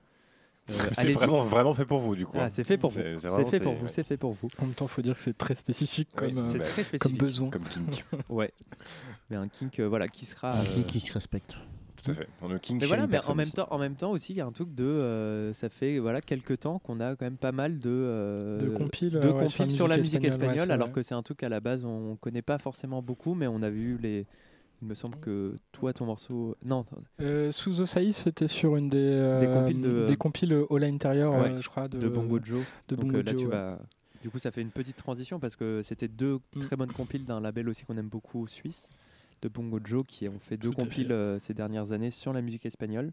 Euh, 0.69 0.73
C'est 0.93 1.11
vraiment, 1.13 1.43
vraiment 1.43 1.73
fait 1.73 1.85
pour 1.87 1.97
vous, 1.99 2.15
du 2.15 2.27
coup. 2.27 2.37
Ah, 2.39 2.47
c'est 2.47 2.63
fait 2.63 2.77
pour 2.77 2.91
vous. 2.91 2.99
C'est- 3.01 3.45
fait 3.49 3.59
pour 3.59 3.73
vous. 3.73 3.85
ouais. 3.85 3.91
C'est 3.91 4.03
fait 4.03 4.17
pour 4.17 4.31
vous. 4.33 4.47
En 4.59 4.65
même 4.65 4.75
temps, 4.75 4.85
faut 4.87 5.01
dire 5.01 5.15
que 5.15 5.21
c'est 5.21 5.35
très 5.35 5.55
spécifique 5.55 6.09
Oui, 6.21 6.27
comme, 6.31 6.45
euh, 6.45 6.51
C'est 6.51 6.59
bah, 6.59 6.65
très 6.65 6.83
comme 6.83 6.85
spécifique. 6.99 7.19
besoin. 7.19 7.49
Comme 7.49 7.63
kink. 7.63 8.05
Ouais. 8.29 8.51
Mais 9.31 9.35
un 9.37 9.47
kink, 9.47 9.79
euh, 9.79 9.89
voilà, 9.89 10.07
qui 10.07 10.25
sera. 10.25 10.51
Un 10.53 10.61
euh, 10.61 10.65
kink 10.75 10.85
qui 10.85 10.99
se 10.99 11.11
respecte. 11.11 11.57
Tout 12.03 12.11
à 12.11 12.13
fait. 12.15 12.27
On 12.41 12.49
ne 12.49 12.57
kink 12.57 12.81
Mais 12.81 12.87
voilà, 12.87 13.03
shame 13.03 13.11
mais 13.11 13.25
en 13.29 13.35
même 13.35 13.47
ici. 13.47 13.55
temps, 13.55 13.67
en 13.69 13.77
même 13.77 13.95
temps 13.95 14.11
aussi, 14.11 14.33
il 14.33 14.37
y 14.37 14.41
a 14.41 14.45
un 14.45 14.51
truc 14.51 14.73
de, 14.73 14.83
euh, 14.83 15.53
ça 15.53 15.69
fait 15.69 15.99
voilà 15.99 16.21
quelques 16.21 16.59
temps 16.59 16.79
qu'on 16.79 16.99
a 16.99 17.15
quand 17.15 17.25
même 17.25 17.37
pas 17.37 17.51
mal 17.51 17.79
de 17.79 17.89
euh, 17.91 18.57
De 18.59 18.69
compiles, 18.69 19.11
de 19.11 19.19
ouais, 19.29 19.39
compiles 19.45 19.71
sur 19.71 19.87
la 19.87 19.97
musique 19.97 20.23
espagnole, 20.23 20.71
alors 20.71 20.87
vrai. 20.87 20.95
que 20.95 21.03
c'est 21.03 21.13
un 21.15 21.21
truc 21.23 21.43
à 21.43 21.49
la 21.49 21.59
base 21.59 21.85
on 21.85 22.15
connaît 22.15 22.41
pas 22.41 22.57
forcément 22.57 23.01
beaucoup, 23.01 23.33
mais 23.35 23.47
on 23.47 23.61
a 23.61 23.69
vu 23.69 23.97
les. 24.01 24.25
Il 24.83 24.87
me 24.87 24.95
semble 24.95 25.19
que 25.19 25.59
toi, 25.73 25.93
ton 25.93 26.07
morceau, 26.07 26.55
non, 26.65 26.83
Euh, 27.21 27.51
sous 27.51 27.81
Osaï, 27.81 28.13
c'était 28.13 28.47
sur 28.47 28.75
une 28.77 28.89
des, 28.89 28.97
euh, 28.97 29.53
compiles 29.53 29.79
de- 29.79 30.07
des 30.07 30.15
compiles 30.15 30.57
All 30.71 30.83
Interior, 30.85 31.35
Ouais, 31.35 31.51
euh, 31.51 31.61
je 31.61 31.69
crois, 31.69 31.87
de, 31.87 31.99
de 31.99 32.09
Bongo 32.09 32.39
Joe. 32.43 32.63
de 32.87 32.95
Donc 32.95 33.05
Bongo 33.05 33.17
là, 33.21 33.31
Joe, 33.31 33.41
tu 33.41 33.45
ouais. 33.45 33.51
vas. 33.51 33.77
Du 34.23 34.31
coup, 34.31 34.39
ça 34.39 34.49
fait 34.49 34.61
une 34.63 34.71
petite 34.71 34.95
transition 34.95 35.39
parce 35.39 35.55
que 35.55 35.81
c'était 35.83 36.07
deux 36.07 36.39
Mm. 36.55 36.59
très 36.61 36.75
bonnes 36.77 36.91
compiles 36.91 37.25
d'un 37.25 37.39
label 37.39 37.69
aussi 37.69 37.85
qu'on 37.85 37.95
aime 37.97 38.07
beaucoup 38.09 38.47
suisse, 38.47 38.89
de 39.41 39.49
Bongo 39.49 39.79
Joe, 39.83 40.03
qui 40.07 40.27
ont 40.27 40.39
fait 40.39 40.57
deux 40.57 40.71
compiles 40.71 41.07
fait. 41.07 41.13
euh, 41.13 41.39
ces 41.39 41.53
dernières 41.53 41.91
années 41.91 42.11
sur 42.11 42.33
la 42.33 42.41
musique 42.41 42.65
espagnole. 42.65 43.11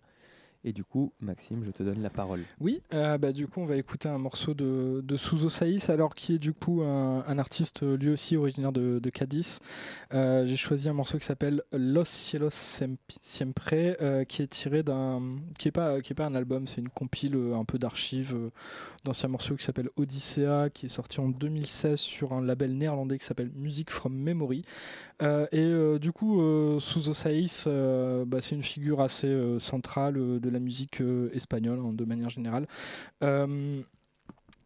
Et 0.65 0.73
du 0.73 0.83
coup, 0.83 1.13
Maxime, 1.21 1.63
je 1.65 1.71
te 1.71 1.83
donne 1.83 2.03
la 2.03 2.11
parole. 2.11 2.41
Oui, 2.59 2.83
euh, 2.93 3.17
bah, 3.17 3.33
du 3.33 3.47
coup, 3.47 3.61
on 3.61 3.65
va 3.65 3.77
écouter 3.77 4.09
un 4.09 4.19
morceau 4.19 4.55
de, 4.55 5.01
de 5.05 5.17
Suzo 5.17 5.49
alors 5.89 6.15
qui 6.15 6.35
est 6.35 6.39
du 6.39 6.53
coup 6.53 6.83
un, 6.83 7.39
artiste 7.39 7.85
euh, 7.85 7.97
lui 7.97 8.11
aussi 8.11 8.37
originaire 8.37 8.73
de, 8.73 8.99
de 8.99 9.11
Cadiz. 9.11 9.61
Euh, 10.13 10.45
J'ai 10.47 10.57
choisi 10.57 10.89
un 10.89 10.93
morceau 10.95 11.19
qui 11.19 11.25
s'appelle 11.25 11.63
Los 11.73 12.07
Cielos 12.07 12.51
Siempre, 12.51 14.25
qui 14.27 14.43
est 14.43 14.47
tiré 14.49 14.83
d'un, 14.83 15.37
qui 15.59 15.69
est 15.69 15.73
pas, 15.73 16.01
pas 16.01 16.27
un 16.27 16.35
album, 16.35 16.67
c'est 16.67 16.81
une 16.81 16.89
compile 16.89 17.37
un 17.55 17.65
peu 17.65 17.79
d'archives 17.79 18.37
d'anciens 19.05 19.29
morceaux 19.29 19.55
qui 19.55 19.65
s'appelle 19.65 19.91
Odyssea, 19.97 20.71
qui 20.75 20.87
est 20.87 20.91
sorti 20.91 21.21
en 21.21 21.29
2016 21.29 21.99
sur 21.99 22.33
un 22.33 22.43
label 22.43 22.77
néerlandais 22.77 23.19
qui 23.19 23.25
s'appelle 23.25 23.51
Music 23.55 23.91
from 23.91 24.15
Memory. 24.15 24.65
Et 25.53 25.99
du 26.01 26.13
coup, 26.13 26.41
Suzo 26.81 27.15
Saïs, 27.15 27.67
bah, 27.67 28.41
c'est 28.41 28.57
une 28.57 28.63
figure 28.63 29.01
assez 29.01 29.59
centrale 29.61 30.17
euh, 30.17 30.39
de 30.49 30.55
la 30.55 30.61
musique 30.61 31.01
euh, 31.01 31.31
espagnole 31.35 31.79
hein, 31.81 31.93
de 31.93 32.05
manière 32.05 32.31
générale. 32.31 32.67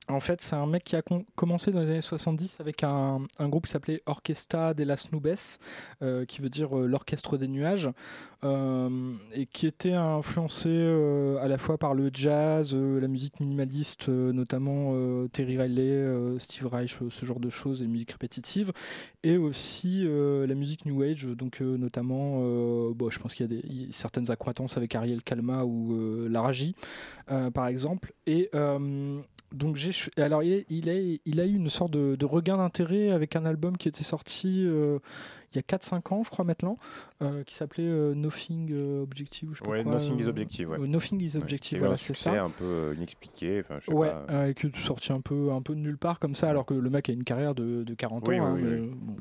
En 0.09 0.19
fait, 0.19 0.41
c'est 0.41 0.57
un 0.57 0.67
mec 0.67 0.83
qui 0.83 0.97
a 0.97 1.03
commencé 1.37 1.71
dans 1.71 1.81
les 1.81 1.91
années 1.91 2.01
70 2.01 2.59
avec 2.59 2.83
un, 2.83 3.21
un 3.39 3.49
groupe 3.49 3.67
qui 3.67 3.73
s'appelait 3.73 4.03
Orquesta 4.07 4.75
de 4.75 4.83
las 4.83 5.09
Nubes, 5.13 5.37
euh, 6.03 6.25
qui 6.25 6.43
veut 6.43 6.49
dire 6.49 6.77
euh, 6.77 6.87
l'orchestre 6.87 7.39
des 7.39 7.47
nuages, 7.47 7.89
euh, 8.43 9.15
et 9.33 9.47
qui 9.47 9.69
était 9.69 9.93
influencé 9.93 10.69
à 11.41 11.47
la 11.47 11.57
fois 11.57 11.79
par 11.79 11.95
le 11.95 12.11
jazz, 12.13 12.75
la 12.75 13.07
musique 13.07 13.39
minimaliste, 13.39 14.09
notamment 14.09 14.93
Terry 15.29 15.57
Riley, 15.57 16.39
Steve 16.41 16.67
Reich, 16.67 16.97
ce 17.09 17.25
genre 17.25 17.39
de 17.39 17.51
choses, 17.51 17.83
et 17.83 17.87
musique 17.87 18.11
répétitive, 18.11 18.73
et 19.23 19.37
aussi 19.37 20.05
la 20.05 20.55
musique 20.57 20.87
New 20.87 21.03
Age, 21.03 21.27
donc 21.27 21.61
notamment, 21.61 22.41
bon, 22.91 23.11
je 23.11 23.21
pense 23.21 23.35
qu'il 23.35 23.53
y 23.53 23.85
a 23.85 23.93
certaines 23.93 24.31
accroissances 24.33 24.77
avec 24.77 24.95
Ariel 24.97 25.23
Kalma 25.23 25.65
ou 25.65 26.27
Laraji, 26.29 26.75
par 27.55 27.69
exemple, 27.69 28.13
et 28.27 28.51
donc 29.55 29.77
j'ai 29.77 29.91
alors 30.17 30.43
il, 30.43 30.53
est- 30.53 30.67
il, 30.71 30.89
a, 30.89 30.95
il 31.25 31.41
a 31.41 31.47
eu 31.47 31.55
une 31.55 31.69
sorte 31.69 31.93
de, 31.93 32.17
de 32.17 32.25
regain 32.27 32.57
d'intérêt 32.57 33.11
avec 33.11 33.37
un 33.37 33.45
album 33.45 33.77
qui 33.77 33.89
était 33.89 34.03
sorti 34.05 34.65
euh, 34.67 34.99
il 35.55 35.57
y 35.57 35.59
a 35.59 35.63
4-5 35.63 36.15
ans 36.15 36.23
je 36.25 36.31
crois 36.31 36.45
maintenant 36.47 36.79
euh, 37.21 37.43
qui 37.45 37.55
s'appelait 37.55 37.85
euh, 37.87 38.15
Nothing 38.15 38.73
Objective 39.03 39.51
ou 39.51 39.55
je 39.55 39.59
sais 39.59 39.65
pas 39.65 39.71
Ouais, 39.71 39.83
quoi, 39.83 39.93
Nothing 39.93 40.19
is 40.19 40.27
Objective, 40.29 40.71
ouais. 40.71 40.79
Nothing 40.89 41.21
is 41.21 41.35
Ouais, 41.37 41.43
Objective 41.43 41.79
eu 41.79 41.81
voilà 41.81 41.97
c'est 41.97 42.15
ça 42.15 42.43
un 42.43 42.49
peu 42.51 42.95
inexpliqué. 42.97 43.61
Enfin, 43.61 43.79
je 43.81 43.87
sais 43.87 43.93
Ouais, 43.93 44.09
pas. 44.09 44.53
qui 44.55 44.67
est 44.69 44.77
sorti 44.79 45.13
un 45.13 45.21
peu, 45.21 45.53
un 45.53 45.61
peu 45.61 45.75
de 45.75 45.81
nulle 45.81 45.99
part 45.99 46.19
comme 46.19 46.35
ça, 46.35 46.49
alors 46.49 46.65
que 46.65 46.73
le 46.75 46.89
mec 46.91 47.11
a 47.11 47.13
une 47.13 47.25
carrière 47.25 47.55
de, 47.55 47.83
de 47.85 47.95
40 47.95 48.27
Oui, 48.29 48.41
ans. 48.41 48.47
hein, 48.47 48.55
oui, 48.57 48.63
mais, 48.65 48.81
oui. 48.81 48.91
bon, 48.95 49.17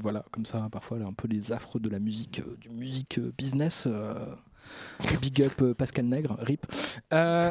voilà, 0.00 0.24
comme 0.32 0.44
ça, 0.46 0.68
parfois, 0.72 0.98
un 0.98 1.12
peu 1.12 1.28
les 1.28 1.52
affres 1.52 1.78
de 1.78 1.88
la 1.88 2.00
musique, 2.00 2.42
du 2.60 2.70
musique 2.70 3.20
business. 3.38 3.86
Big 5.20 5.42
up 5.42 5.52
euh, 5.62 5.74
Pascal 5.74 6.06
Nègre, 6.06 6.36
RIP. 6.40 6.66
Euh, 7.12 7.50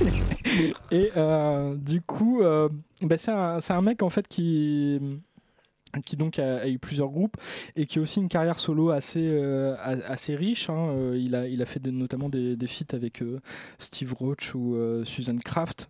et 0.90 1.10
euh, 1.16 1.74
du 1.76 2.00
coup, 2.00 2.42
bah, 3.02 3.16
c'est 3.18 3.30
un, 3.72 3.82
mec 3.82 4.02
en 4.02 4.10
fait 4.10 4.28
qui 4.28 5.00
qui 6.04 6.18
donc 6.18 6.38
a, 6.38 6.68
eu 6.68 6.78
plusieurs 6.78 7.08
groupes 7.08 7.38
et 7.74 7.86
qui 7.86 7.98
a 7.98 8.02
aussi 8.02 8.20
une 8.20 8.28
carrière 8.28 8.58
solo 8.58 8.90
assez 8.90 9.40
assez 9.78 10.36
riche. 10.36 10.68
hein. 10.68 11.12
Il 11.14 11.34
a 11.34 11.46
il 11.46 11.62
a 11.62 11.66
fait 11.66 11.84
notamment 11.86 12.28
des, 12.28 12.56
des 12.56 12.66
feats 12.66 12.94
avec 12.94 13.22
Steve 13.78 14.12
Roach 14.12 14.54
ou 14.54 14.76
Susan 15.04 15.36
Kraft. 15.42 15.88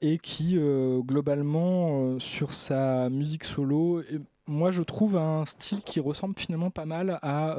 et 0.00 0.18
qui 0.22 0.58
globalement 1.06 2.18
sur 2.18 2.54
sa 2.54 3.10
musique 3.10 3.44
solo, 3.44 4.02
moi 4.46 4.70
je 4.70 4.82
trouve 4.82 5.16
un 5.16 5.44
style 5.44 5.82
qui 5.82 6.00
ressemble 6.00 6.34
finalement 6.38 6.70
pas 6.70 6.86
mal 6.86 7.18
à 7.22 7.58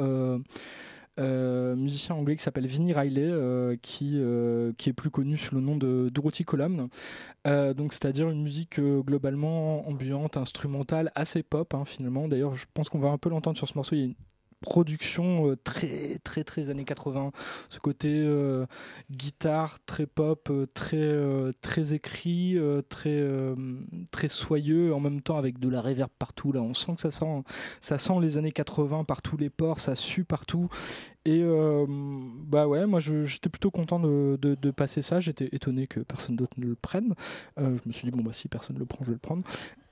euh, 1.20 1.76
musicien 1.76 2.16
anglais 2.16 2.36
qui 2.36 2.44
s'appelle 2.44 2.68
Vinnie 2.68 2.94
Riley, 2.94 3.24
euh, 3.24 3.76
qui, 3.82 4.14
euh, 4.16 4.74
qui 4.78 4.90
est 4.90 4.94
plus 4.94 5.10
connu 5.10 5.38
sous 5.38 5.56
le 5.56 5.62
nom 5.62 5.78
de 5.78 6.10
Dorothy 6.14 6.44
Column. 6.44 6.90
Euh, 7.48 7.74
donc, 7.74 7.94
c'est-à-dire 7.94 8.30
une 8.30 8.42
musique 8.42 8.80
globalement 8.80 9.88
ambiante, 9.88 10.38
instrumentale, 10.38 11.12
assez 11.16 11.44
pop 11.44 11.74
hein, 11.74 11.86
finalement. 11.86 12.28
D'ailleurs, 12.28 12.56
je 12.56 12.66
pense 12.74 12.90
qu'on 12.90 13.00
va 13.00 13.10
un 13.10 13.18
peu 13.18 13.30
l'entendre 13.30 13.58
sur 13.58 13.68
ce 13.68 13.76
morceau. 13.76 13.96
Production 14.66 15.52
euh, 15.52 15.56
très 15.64 16.18
très 16.24 16.44
très 16.44 16.72
années 16.72 16.86
80 16.86 17.32
ce 17.70 17.80
côté 17.80 18.10
euh, 18.12 18.66
guitare 19.12 19.78
très 19.86 20.08
pop 20.08 20.50
euh, 20.50 20.66
très 20.74 21.14
très 21.62 21.94
écrit 21.94 22.58
très 22.90 23.24
très 24.12 24.28
soyeux 24.28 24.94
en 24.94 25.00
même 25.00 25.22
temps 25.22 25.38
avec 25.38 25.60
de 25.60 25.70
la 25.70 25.82
reverb 25.82 26.10
partout. 26.18 26.52
Là 26.52 26.62
on 26.62 26.74
sent 26.74 26.96
que 26.96 27.02
ça 27.02 27.12
sent 27.12 27.44
ça 27.80 27.98
sent 28.00 28.14
les 28.22 28.38
années 28.38 28.52
80 28.52 29.04
par 29.04 29.22
tous 29.22 29.38
les 29.38 29.50
ports 29.50 29.80
ça 29.80 29.96
sue 29.96 30.24
partout. 30.24 30.68
Et 31.28 31.44
bah 32.48 32.68
ouais 32.68 32.86
moi 32.86 33.00
j'étais 33.00 33.50
plutôt 33.50 33.72
content 33.72 34.00
de, 34.00 34.38
de- 34.42 34.72
passer 34.72 35.02
ça. 35.02 35.20
J'étais 35.20 35.50
étonné 35.52 35.88
que 35.88 36.00
personne 36.02 36.36
d'autre 36.36 36.54
ne 36.58 36.66
le 36.68 36.76
prenne. 36.76 37.14
Je 37.58 37.64
me 37.86 37.92
suis 37.92 38.06
dit 38.06 38.12
bon 38.12 38.24
bah 38.24 38.34
si 38.34 38.48
personne 38.48 38.78
le 38.78 38.86
prend 38.86 39.04
je 39.04 39.10
vais 39.10 39.16
le 39.16 39.20
prendre 39.20 39.44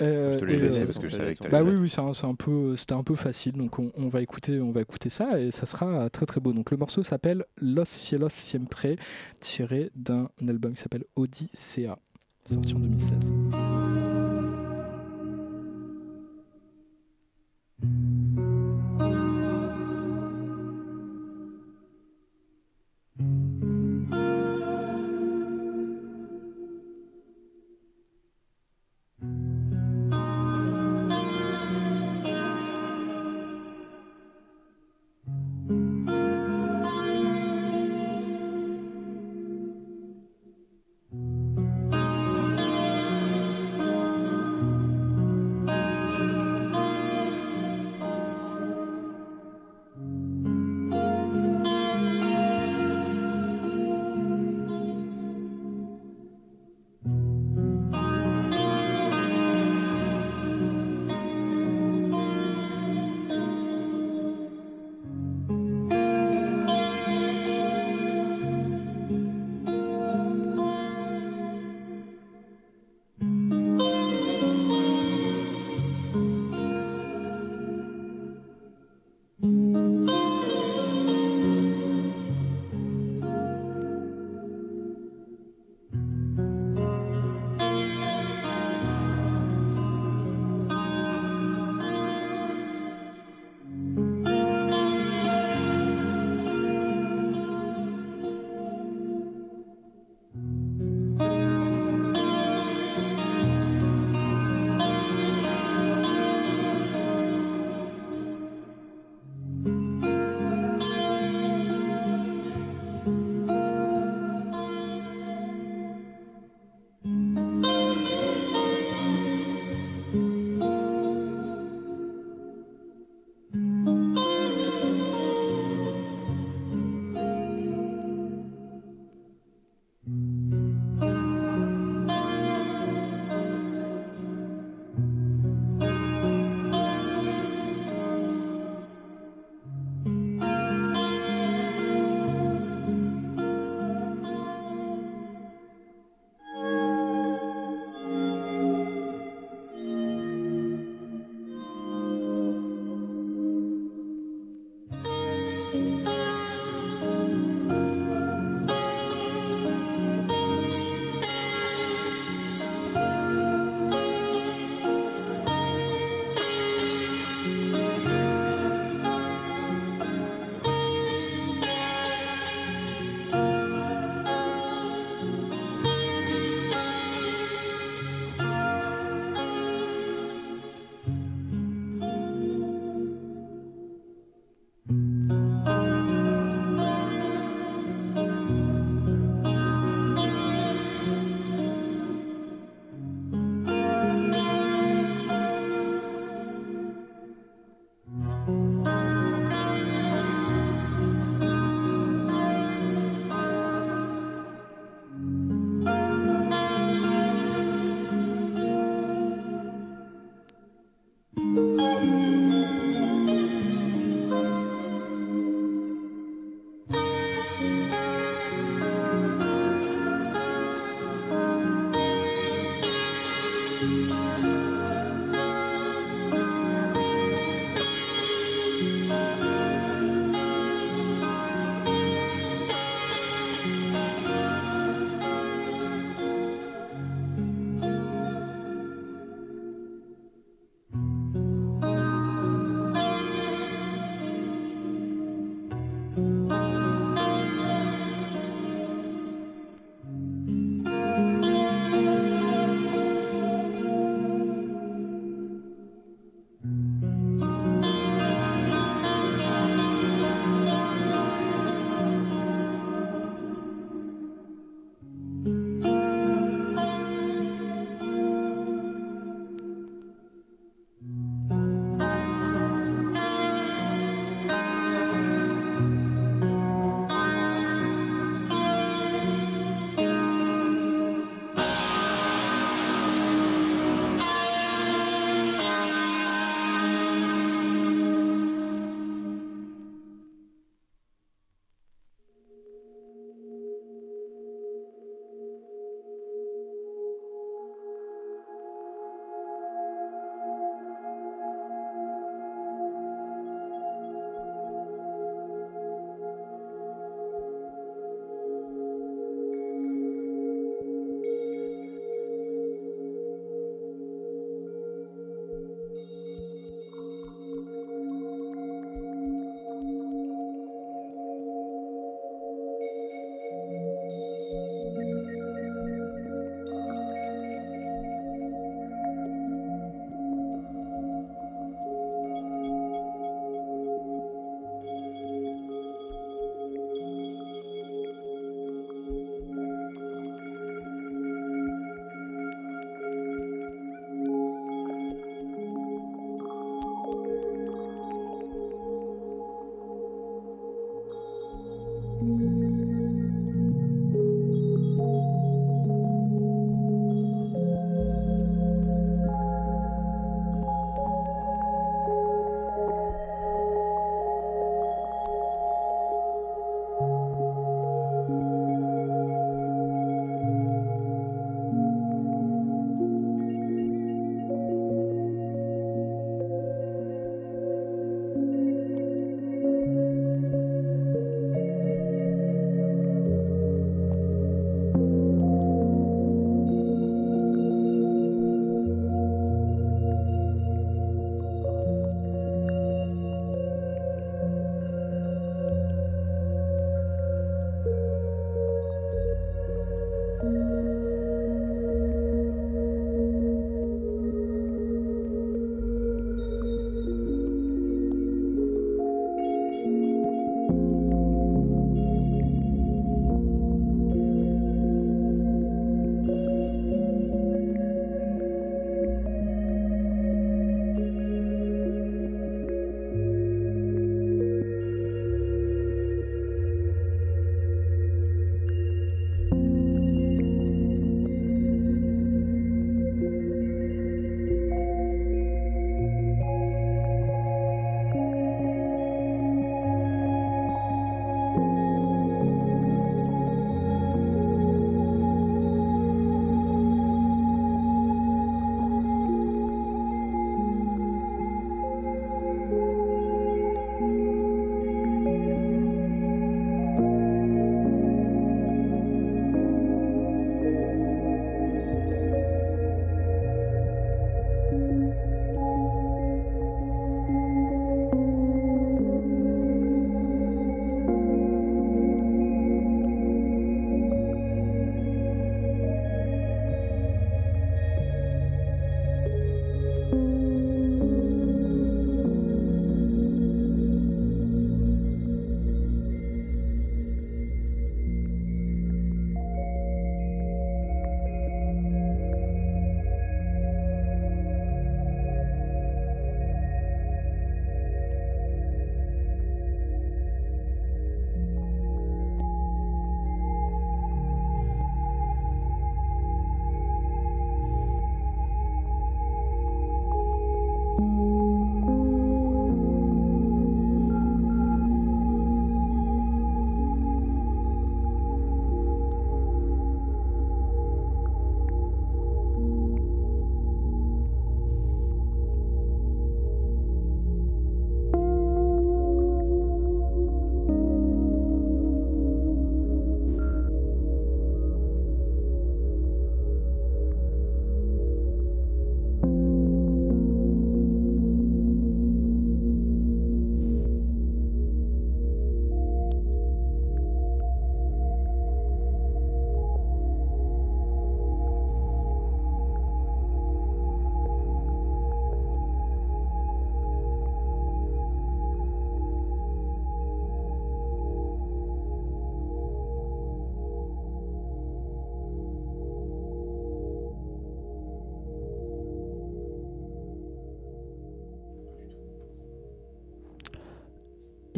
Euh, 0.04 0.34
Je 0.34 0.40
te 0.40 0.46
l'ai 0.46 0.58
laissé 0.58 0.82
euh, 0.82 0.86
parce 0.86 1.00
que 1.00 1.10
je 1.10 1.16
savais 1.16 1.36
que 1.36 1.48
bah 1.48 1.64
oui, 1.64 1.74
oui, 1.78 1.90
c'est 1.90 2.02
un, 2.02 2.14
c'est 2.14 2.26
un 2.26 2.36
peu, 2.36 2.76
c'était 2.76 2.94
un 2.94 3.04
peu 3.04 3.16
facile, 3.16 3.54
donc 3.54 3.80
on, 3.80 3.92
on 3.96 4.08
va 4.10 4.22
écouter, 4.22 4.60
on 4.60 4.72
va 4.72 4.82
écouter 4.82 5.10
ça 5.10 5.40
et 5.40 5.52
ça 5.52 5.66
sera 5.66 6.10
très 6.10 6.26
très 6.26 6.40
beau. 6.42 6.54
Donc 6.54 6.72
le 6.72 6.78
morceau 6.78 7.04
s'appelle 7.04 7.46
Los 7.58 7.86
Cielos 7.86 8.30
Siempre, 8.30 8.96
tiré 9.40 9.92
d'un 9.96 10.30
album 10.48 10.74
qui 10.74 10.82
s'appelle 10.82 11.06
Odyssea, 11.16 11.98
sorti 12.50 12.74
en 12.76 12.80
2016. 12.80 13.34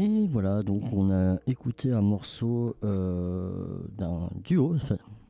Et 0.06 0.28
voilà, 0.28 0.62
donc 0.62 0.84
on 0.94 1.10
a 1.10 1.40
écouté 1.48 1.92
un 1.92 2.02
morceau 2.02 2.76
euh, 2.84 3.80
d'un 3.98 4.30
duo, 4.44 4.76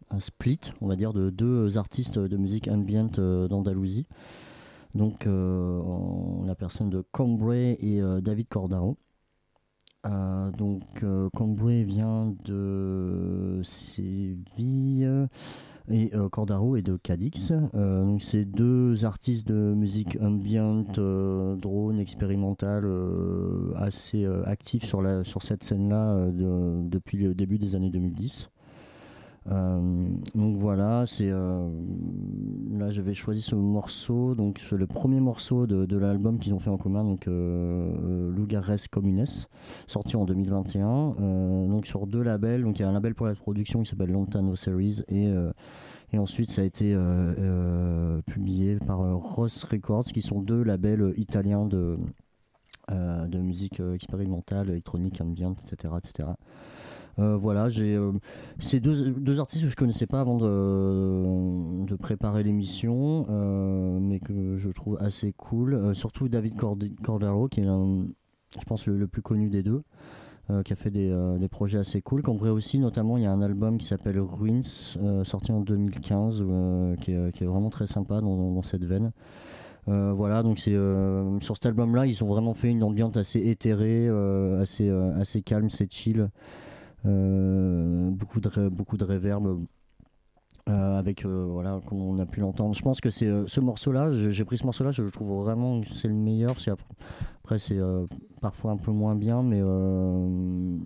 un 0.10 0.20
split, 0.20 0.60
on 0.82 0.88
va 0.88 0.98
dire, 0.98 1.14
de 1.14 1.30
deux 1.30 1.78
artistes 1.78 2.20
de 2.20 2.36
musique 2.36 2.68
ambient 2.68 3.10
euh, 3.18 3.48
d'Andalousie. 3.48 4.06
Donc 4.94 5.28
euh, 5.28 5.80
en 5.80 6.44
la 6.46 6.56
personne 6.56 6.90
de 6.90 7.02
Cambrai 7.14 7.78
et 7.80 8.02
euh, 8.02 8.20
David 8.20 8.50
Cordaro. 8.50 8.98
Donc 10.58 10.84
Cambrai 11.34 11.84
vient 11.84 12.36
de 12.44 13.62
Séville 13.64 15.10
et 15.90 16.12
euh, 16.16 16.30
Cordaro 16.30 16.76
est 16.76 16.82
de 16.82 16.98
Cadix. 16.98 17.52
Euh, 17.76 18.04
donc 18.04 18.22
c'est 18.22 18.46
deux 18.46 19.06
artistes 19.06 19.48
de 19.48 19.74
musique 19.74 20.18
ambient, 20.22 20.84
euh, 20.98 21.56
drone, 21.56 22.00
expérimentale, 22.00 22.86
euh, 22.86 23.72
assez 23.76 24.26
euh, 24.26 24.44
actifs 24.46 24.84
sur, 24.86 25.02
la, 25.02 25.24
sur 25.24 25.44
cette 25.44 25.64
scène-là 25.64 26.10
euh, 26.16 26.32
de- 26.32 26.90
depuis 26.90 27.18
le 27.18 27.34
début 27.36 27.58
des 27.58 27.76
années 27.76 27.90
2010. 27.92 28.50
Euh, 29.52 30.10
donc 30.34 30.58
voilà, 30.58 31.06
c'est 31.06 31.30
euh, 31.30 31.70
là 32.72 32.90
j'avais 32.90 33.14
choisi 33.14 33.44
ce 33.44 33.54
morceau, 33.54 34.34
donc 34.34 34.58
c'est 34.58 34.76
le 34.76 34.88
premier 34.88 35.20
morceau 35.20 35.68
de, 35.68 35.86
de 35.86 35.98
l'album 35.98 36.40
qu'ils 36.40 36.54
ont 36.56 36.60
fait 36.60 36.72
en 36.72 36.78
commun, 36.78 37.04
donc 37.04 37.28
euh, 37.28 38.32
Lugares 38.32 38.90
Communes, 38.92 39.26
sorti 39.86 40.16
en 40.16 40.26
2021, 40.26 40.88
euh, 41.20 41.68
donc 41.68 41.86
sur 41.86 42.08
deux 42.08 42.24
labels, 42.24 42.64
donc 42.64 42.80
il 42.80 42.82
y 42.82 42.86
a 42.86 42.90
un 42.90 42.94
label 42.94 43.14
pour 43.14 43.28
la 43.28 43.36
production 43.36 43.84
qui 43.84 43.90
s'appelle 43.92 44.12
Lontano 44.12 44.56
Series 44.56 45.04
et 45.10 45.32
et 46.14 46.18
ensuite 46.18 46.50
ça 46.50 46.62
a 46.62 46.66
été 46.66 46.98
publié 48.26 48.78
par 48.78 49.00
Ross 49.00 49.64
Records, 49.64 50.06
qui 50.06 50.22
sont 50.22 50.42
deux 50.42 50.64
labels 50.64 51.14
italiens 51.18 51.66
de 51.66 51.98
de 52.90 53.38
musique 53.40 53.80
expérimentale, 53.80 54.70
électronique, 54.70 55.20
ambient, 55.22 55.56
etc., 55.66 55.94
etc. 55.98 56.30
Euh, 57.18 57.38
voilà, 57.38 57.70
j'ai 57.70 57.96
euh, 57.96 58.12
ces 58.60 58.80
deux, 58.80 59.40
artistes 59.40 59.64
que 59.64 59.70
je 59.70 59.76
connaissais 59.76 60.08
pas 60.08 60.20
avant 60.20 60.38
de, 60.38 61.96
préparer 61.96 62.44
l'émission, 62.44 63.26
euh, 63.30 64.00
mais 64.00 64.20
que 64.20 64.58
je 64.58 64.70
trouve 64.70 64.98
assez 65.00 65.34
cool. 65.34 65.96
Surtout 65.96 66.28
David 66.28 66.56
Cord- 66.56 66.78
Cordero, 67.04 67.48
qui 67.48 67.62
est 67.62 67.66
je 67.66 68.66
pense 68.66 68.88
le, 68.88 69.08
plus 69.08 69.22
connu 69.22 69.50
des 69.50 69.64
deux, 69.64 69.84
qui 70.64 70.74
a 70.74 70.76
fait 70.76 70.92
des, 70.92 71.48
projets 71.50 71.80
assez 71.80 72.02
cool. 72.02 72.22
Cambrai 72.22 72.50
aussi, 72.50 72.80
notamment, 72.80 73.18
il 73.18 73.24
y 73.24 73.26
a 73.26 73.32
un 73.32 73.42
album 73.42 73.78
qui 73.78 73.86
s'appelle 73.86 74.20
Ruins, 74.20 74.62
sorti 75.24 75.52
en 75.52 75.62
2015, 75.62 76.44
euh, 76.48 76.96
qui, 76.98 77.12
est, 77.12 77.46
vraiment 77.46 77.70
très 77.70 77.88
sympa 77.88 78.22
dans, 78.22 78.62
cette 78.62 78.84
veine. 78.84 79.12
Voilà, 79.88 80.44
donc 80.44 80.60
c'est 80.60 80.78
sur 81.42 81.56
cet 81.56 81.66
album-là, 81.66 82.08
ils 82.08 82.24
ont 82.24 82.28
vraiment 82.28 82.54
fait 82.54 82.70
une 82.70 82.84
ambiance 82.84 83.16
assez 83.16 83.40
éthérée, 83.40 84.10
assez, 84.60 84.90
assez 84.90 85.42
calme, 85.42 85.70
c'est 85.70 85.92
chill. 85.92 86.30
Euh, 87.06 88.10
beaucoup 88.12 88.40
de 88.40 88.70
beaucoup 88.70 88.98
de 88.98 89.04
reverb 89.04 89.66
euh, 90.68 90.98
avec 90.98 91.26
euh, 91.26 91.46
voilà 91.48 91.80
comme 91.86 92.02
on 92.02 92.18
a 92.18 92.26
pu 92.26 92.40
l'entendre. 92.40 92.74
Je 92.74 92.82
pense 92.82 93.00
que 93.00 93.12
c'est 93.12 93.28
euh, 93.28 93.46
ce 93.46 93.60
morceau 93.60 93.92
là 93.92 94.12
j'ai 94.12 94.46
pris 94.46 94.58
ce 94.58 94.64
morceau 94.64 94.84
là 94.84 94.90
je 94.90 95.04
le 95.04 95.12
trouve 95.12 95.44
vraiment 95.44 95.82
que 95.82 95.94
c'est 95.94 96.08
le 96.08 96.16
meilleur. 96.16 96.60
C'est 96.60 96.72
après, 96.72 96.88
après, 97.44 97.60
c'est 97.60 97.80
parfois 98.42 98.72
un 98.72 98.78
peu 98.78 98.92
moins 98.92 99.14
bien 99.16 99.44
mais 99.44 99.62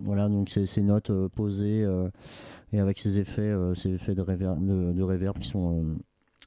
voilà 0.04 0.28
donc 0.28 0.50
c'est 0.50 0.66
ces 0.66 0.84
notes 0.84 1.12
posées 1.30 1.88
et 2.74 2.80
avec 2.80 3.00
ces 3.00 3.20
effets 3.20 3.54
ces 3.76 3.92
effets 3.94 4.16
de 4.16 4.22
reverb 4.22 4.60
de, 4.66 4.92
de 4.92 5.02
reverb 5.02 5.38
qui 5.40 5.48
sont 5.48 5.96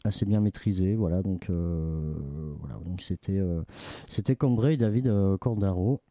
assez 0.05 0.27
bien 0.27 0.41
maîtrisés 0.41 0.95
voilà 0.95 1.23
donc 1.23 1.49
voilà 1.49 2.75
donc 2.85 3.01
c'était 3.01 3.41
c'était 4.09 4.37
Cambrai 4.37 4.77
David 4.77 5.11
Cordaro. 5.41 6.03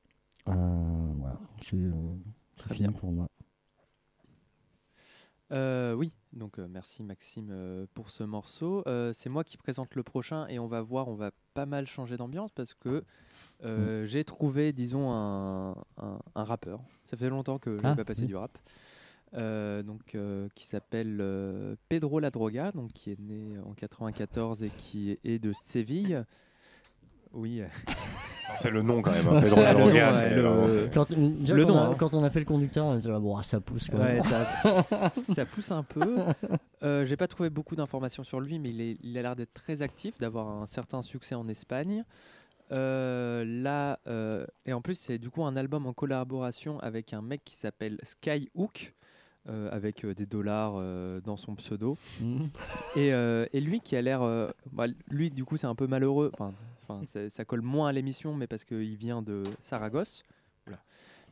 Voilà 0.47 1.39
c'est 1.61 1.77
très 2.57 2.73
bien 2.73 2.91
pour 2.91 3.11
moi 3.11 3.27
Euh, 5.51 5.93
oui, 5.93 6.13
donc 6.33 6.59
euh, 6.59 6.67
merci 6.69 7.03
Maxime 7.03 7.49
euh, 7.51 7.85
pour 7.93 8.09
ce 8.09 8.23
morceau. 8.23 8.83
C'est 9.13 9.29
moi 9.29 9.43
qui 9.43 9.57
présente 9.57 9.95
le 9.95 10.03
prochain 10.03 10.47
et 10.47 10.59
on 10.59 10.67
va 10.67 10.81
voir, 10.81 11.07
on 11.07 11.15
va 11.15 11.31
pas 11.53 11.65
mal 11.65 11.87
changer 11.87 12.15
d'ambiance 12.17 12.51
parce 12.51 12.73
que 12.73 13.03
euh, 13.63 14.05
j'ai 14.05 14.23
trouvé, 14.23 14.71
disons, 14.73 15.11
un, 15.11 15.71
un- 15.97 16.19
un 16.35 16.43
rappeur. 16.43 16.79
Ça 17.03 17.17
fait 17.17 17.29
longtemps 17.29 17.59
que 17.59 17.75
je 17.77 17.81
n'ai 17.83 17.89
Ah, 17.89 17.95
pas 17.95 18.05
passé 18.05 18.21
oui. 18.21 18.27
du 18.27 18.35
rap. 18.35 18.57
Donc, 19.33 20.17
qui 20.55 20.65
s'appelle 20.65 21.77
Pedro 21.89 22.19
La 22.19 22.31
Droga, 22.31 22.71
donc 22.71 22.91
qui 22.93 23.11
est 23.11 23.19
né 23.19 23.57
en 23.65 23.73
94 23.73 24.63
et 24.63 24.69
qui 24.69 25.17
est 25.23 25.39
de 25.39 25.53
Séville. 25.53 26.23
Oui, 27.33 27.61
C'est 28.59 28.69
le 28.71 28.81
nom 28.81 29.01
quand 29.01 29.11
même, 29.11 29.27
hein, 29.27 29.39
Pedro 29.41 29.61
La 29.61 29.73
Le 29.73 29.83
ouais, 29.83 30.89
Quand, 30.93 31.09
déjà, 31.09 31.53
Le 31.55 31.65
quand, 31.65 31.71
nom, 31.71 31.77
on 31.77 31.81
a, 31.81 31.87
hein. 31.87 31.95
quand 31.97 32.13
on 32.13 32.23
a 32.23 32.29
fait 32.29 32.39
le 32.39 32.45
conducteur, 32.45 32.85
on 32.85 32.97
était 32.99 33.07
là, 33.07 33.19
bon, 33.19 33.37
ah, 33.37 33.43
ça 33.43 33.59
pousse. 33.61 33.87
Quand 33.89 33.97
Ouais, 33.99 34.15
même. 34.15 34.21
ça, 34.21 35.11
ça 35.33 35.45
pousse 35.45 35.71
un 35.71 35.83
peu. 35.83 36.17
Euh, 36.83 37.05
J'ai 37.05 37.15
pas 37.15 37.27
trouvé 37.27 37.49
beaucoup 37.49 37.75
d'informations 37.75 38.23
sur 38.25 38.39
lui, 38.41 38.59
mais 38.59 38.69
il, 38.69 38.81
est- 38.81 38.97
il 39.01 39.17
a 39.17 39.21
l'air 39.21 39.35
d'être 39.35 39.53
très 39.53 39.81
actif, 39.81 40.17
d'avoir 40.17 40.47
un 40.49 40.67
certain 40.67 41.01
succès 41.01 41.35
en 41.35 41.47
Espagne. 41.47 42.03
Euh, 42.71 43.43
là, 43.45 43.99
euh, 44.07 44.45
et 44.65 44.73
en 44.73 44.81
plus, 44.81 44.95
c'est 44.95 45.17
du 45.17 45.29
coup 45.29 45.43
un 45.43 45.55
album 45.55 45.85
en 45.87 45.93
collaboration 45.93 46.79
avec 46.79 47.13
un 47.13 47.21
mec 47.21 47.41
qui 47.43 47.55
s'appelle 47.55 47.97
Skyhook, 48.03 48.93
euh, 49.49 49.69
avec 49.71 50.05
euh, 50.05 50.13
des 50.13 50.25
dollars 50.25 50.73
euh, 50.75 51.19
dans 51.21 51.35
son 51.37 51.55
pseudo. 51.55 51.97
Mhm. 52.21 52.49
Et, 52.95 53.11
euh, 53.13 53.45
et 53.53 53.59
lui 53.61 53.79
qui 53.81 53.95
a 53.95 54.01
l'air. 54.01 54.21
euh, 54.21 54.49
bah, 54.71 54.85
lui, 55.09 55.31
du 55.31 55.43
coup, 55.45 55.57
c'est 55.57 55.67
un 55.67 55.75
peu 55.75 55.87
malheureux. 55.87 56.29
Enfin, 56.33 56.53
ça 57.05 57.45
colle 57.45 57.61
moins 57.61 57.89
à 57.89 57.91
l'émission, 57.91 58.35
mais 58.35 58.47
parce 58.47 58.63
qu'il 58.63 58.95
vient 58.95 59.21
de 59.21 59.43
Saragosse. 59.61 60.23
Oula. 60.67 60.83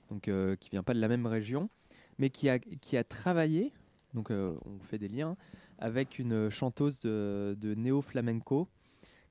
Donc, 0.10 0.28
euh, 0.28 0.55
qui 0.55 0.70
vient 0.70 0.84
pas 0.84 0.93
de 0.93 0.99
la 0.99 1.07
même 1.07 1.26
région, 1.26 1.70
mais 2.18 2.30
qui 2.30 2.49
a, 2.49 2.60
qui 2.60 2.97
a 2.97 3.03
travaillé. 3.03 3.72
Donc, 4.14 4.32
euh, 4.32 4.55
on 4.66 4.80
fait 4.84 4.97
des 4.97 5.07
liens 5.07 5.38
avec 5.78 6.20
une 6.20 6.49
chanteuse 6.49 6.99
de, 7.01 7.55
de 7.60 7.76
néo-flamenco 7.76 8.68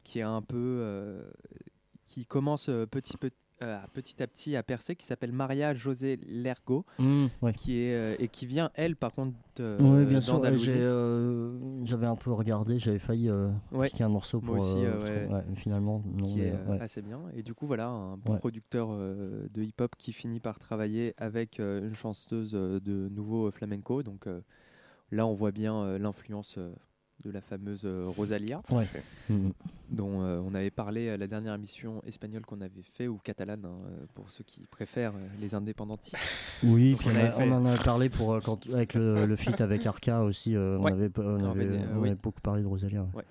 qui 0.04 0.20
est 0.20 0.22
un 0.22 0.42
peu. 0.42 0.56
euh, 0.56 1.22
qui 2.06 2.24
commence 2.24 2.70
petit, 2.90 3.18
petit, 3.18 3.36
euh, 3.62 3.78
petit 3.92 4.22
à 4.22 4.26
petit 4.26 4.56
à 4.56 4.62
percer, 4.62 4.96
qui 4.96 5.06
s'appelle 5.06 5.32
Maria 5.32 5.74
José 5.74 6.18
Lergo, 6.26 6.84
ouais. 7.42 7.52
qui 7.54 7.80
est, 7.80 7.94
euh, 7.94 8.16
et 8.18 8.28
qui 8.28 8.46
vient, 8.46 8.70
elle, 8.74 8.96
par 8.96 9.12
contre, 9.12 9.34
de, 9.56 9.76
Oui, 9.80 10.04
bien 10.06 10.20
sûr. 10.20 10.40
euh, 10.44 11.50
J'avais 11.84 12.06
un 12.06 12.16
peu 12.16 12.32
regardé, 12.32 12.78
j'avais 12.78 12.98
failli 12.98 13.28
euh, 13.28 13.50
Ouais. 13.72 13.88
piquer 13.88 14.04
un 14.04 14.08
morceau 14.08 14.40
pour. 14.40 14.56
Aussi, 14.56 14.84
euh, 14.84 14.98
euh, 15.02 15.28
ouais. 15.28 15.44
finalement, 15.54 16.02
non. 16.06 16.26
qui 16.26 16.36
mais, 16.36 16.46
est 16.48 16.52
euh, 16.52 16.70
euh, 16.70 16.78
assez 16.80 17.02
bien. 17.02 17.20
Et 17.34 17.42
du 17.42 17.54
coup, 17.54 17.66
voilà, 17.66 17.88
un 17.88 18.16
bon 18.16 18.36
producteur 18.38 18.88
euh, 18.92 19.48
de 19.52 19.62
hip-hop 19.62 19.94
qui 19.96 20.12
finit 20.12 20.40
par 20.40 20.58
travailler 20.58 21.14
avec 21.16 21.60
euh, 21.60 21.86
une 21.86 21.94
chanteuse 21.94 22.52
euh, 22.54 22.80
de 22.80 23.08
nouveau 23.08 23.50
flamenco. 23.50 24.02
Donc 24.02 24.26
euh, 24.26 24.40
là, 25.10 25.26
on 25.26 25.34
voit 25.34 25.52
bien 25.52 25.74
euh, 25.82 25.98
l'influence 25.98 26.56
euh, 26.58 26.70
de 27.24 27.30
la 27.30 27.40
fameuse 27.40 27.82
euh, 27.84 28.06
Rosalia, 28.16 28.62
Ouais. 28.70 28.86
Mhm. 29.28 29.52
dont 29.90 30.22
euh, 30.22 30.40
on 30.44 30.54
avait 30.54 30.70
parlé 30.70 31.08
à 31.10 31.16
la 31.16 31.26
dernière 31.26 31.54
émission 31.54 32.02
espagnole 32.06 32.42
qu'on 32.46 32.60
avait 32.60 32.82
fait, 32.82 33.08
ou 33.08 33.18
catalane, 33.18 33.64
hein, 33.64 33.76
euh, 33.90 34.04
pour 34.14 34.30
ceux 34.30 34.44
qui 34.44 34.66
préfèrent 34.70 35.14
euh, 35.16 35.26
les 35.40 35.54
indépendantistes. 35.54 36.16
Oui, 36.62 36.94
puis 36.98 37.08
on 37.08 37.12
on, 37.12 37.14
a- 37.16 37.18
avait 37.20 37.30
fait- 37.32 37.48
on 37.48 37.52
en 37.52 37.66
a 37.66 37.76
parlé 37.78 38.08
pour, 38.08 38.34
euh, 38.34 38.40
quand, 38.44 38.66
avec 38.72 38.94
le, 38.94 39.26
le 39.26 39.36
feat 39.36 39.60
avec 39.60 39.84
Arca 39.86 40.22
aussi. 40.22 40.54
euh, 40.54 40.78
on 40.78 40.86
avait, 40.86 41.10
on 41.18 41.22
On 41.22 41.50
avait, 41.50 41.64
avait, 41.64 41.76
euh, 41.78 41.94
on 41.94 41.98
oui. 42.00 42.08
avait 42.10 42.18
beaucoup 42.22 42.40
parlé 42.40 42.62
de 42.62 42.66
Rosalia. 42.68 43.02
ouais. 43.02 43.08
Ouais. 43.14 43.24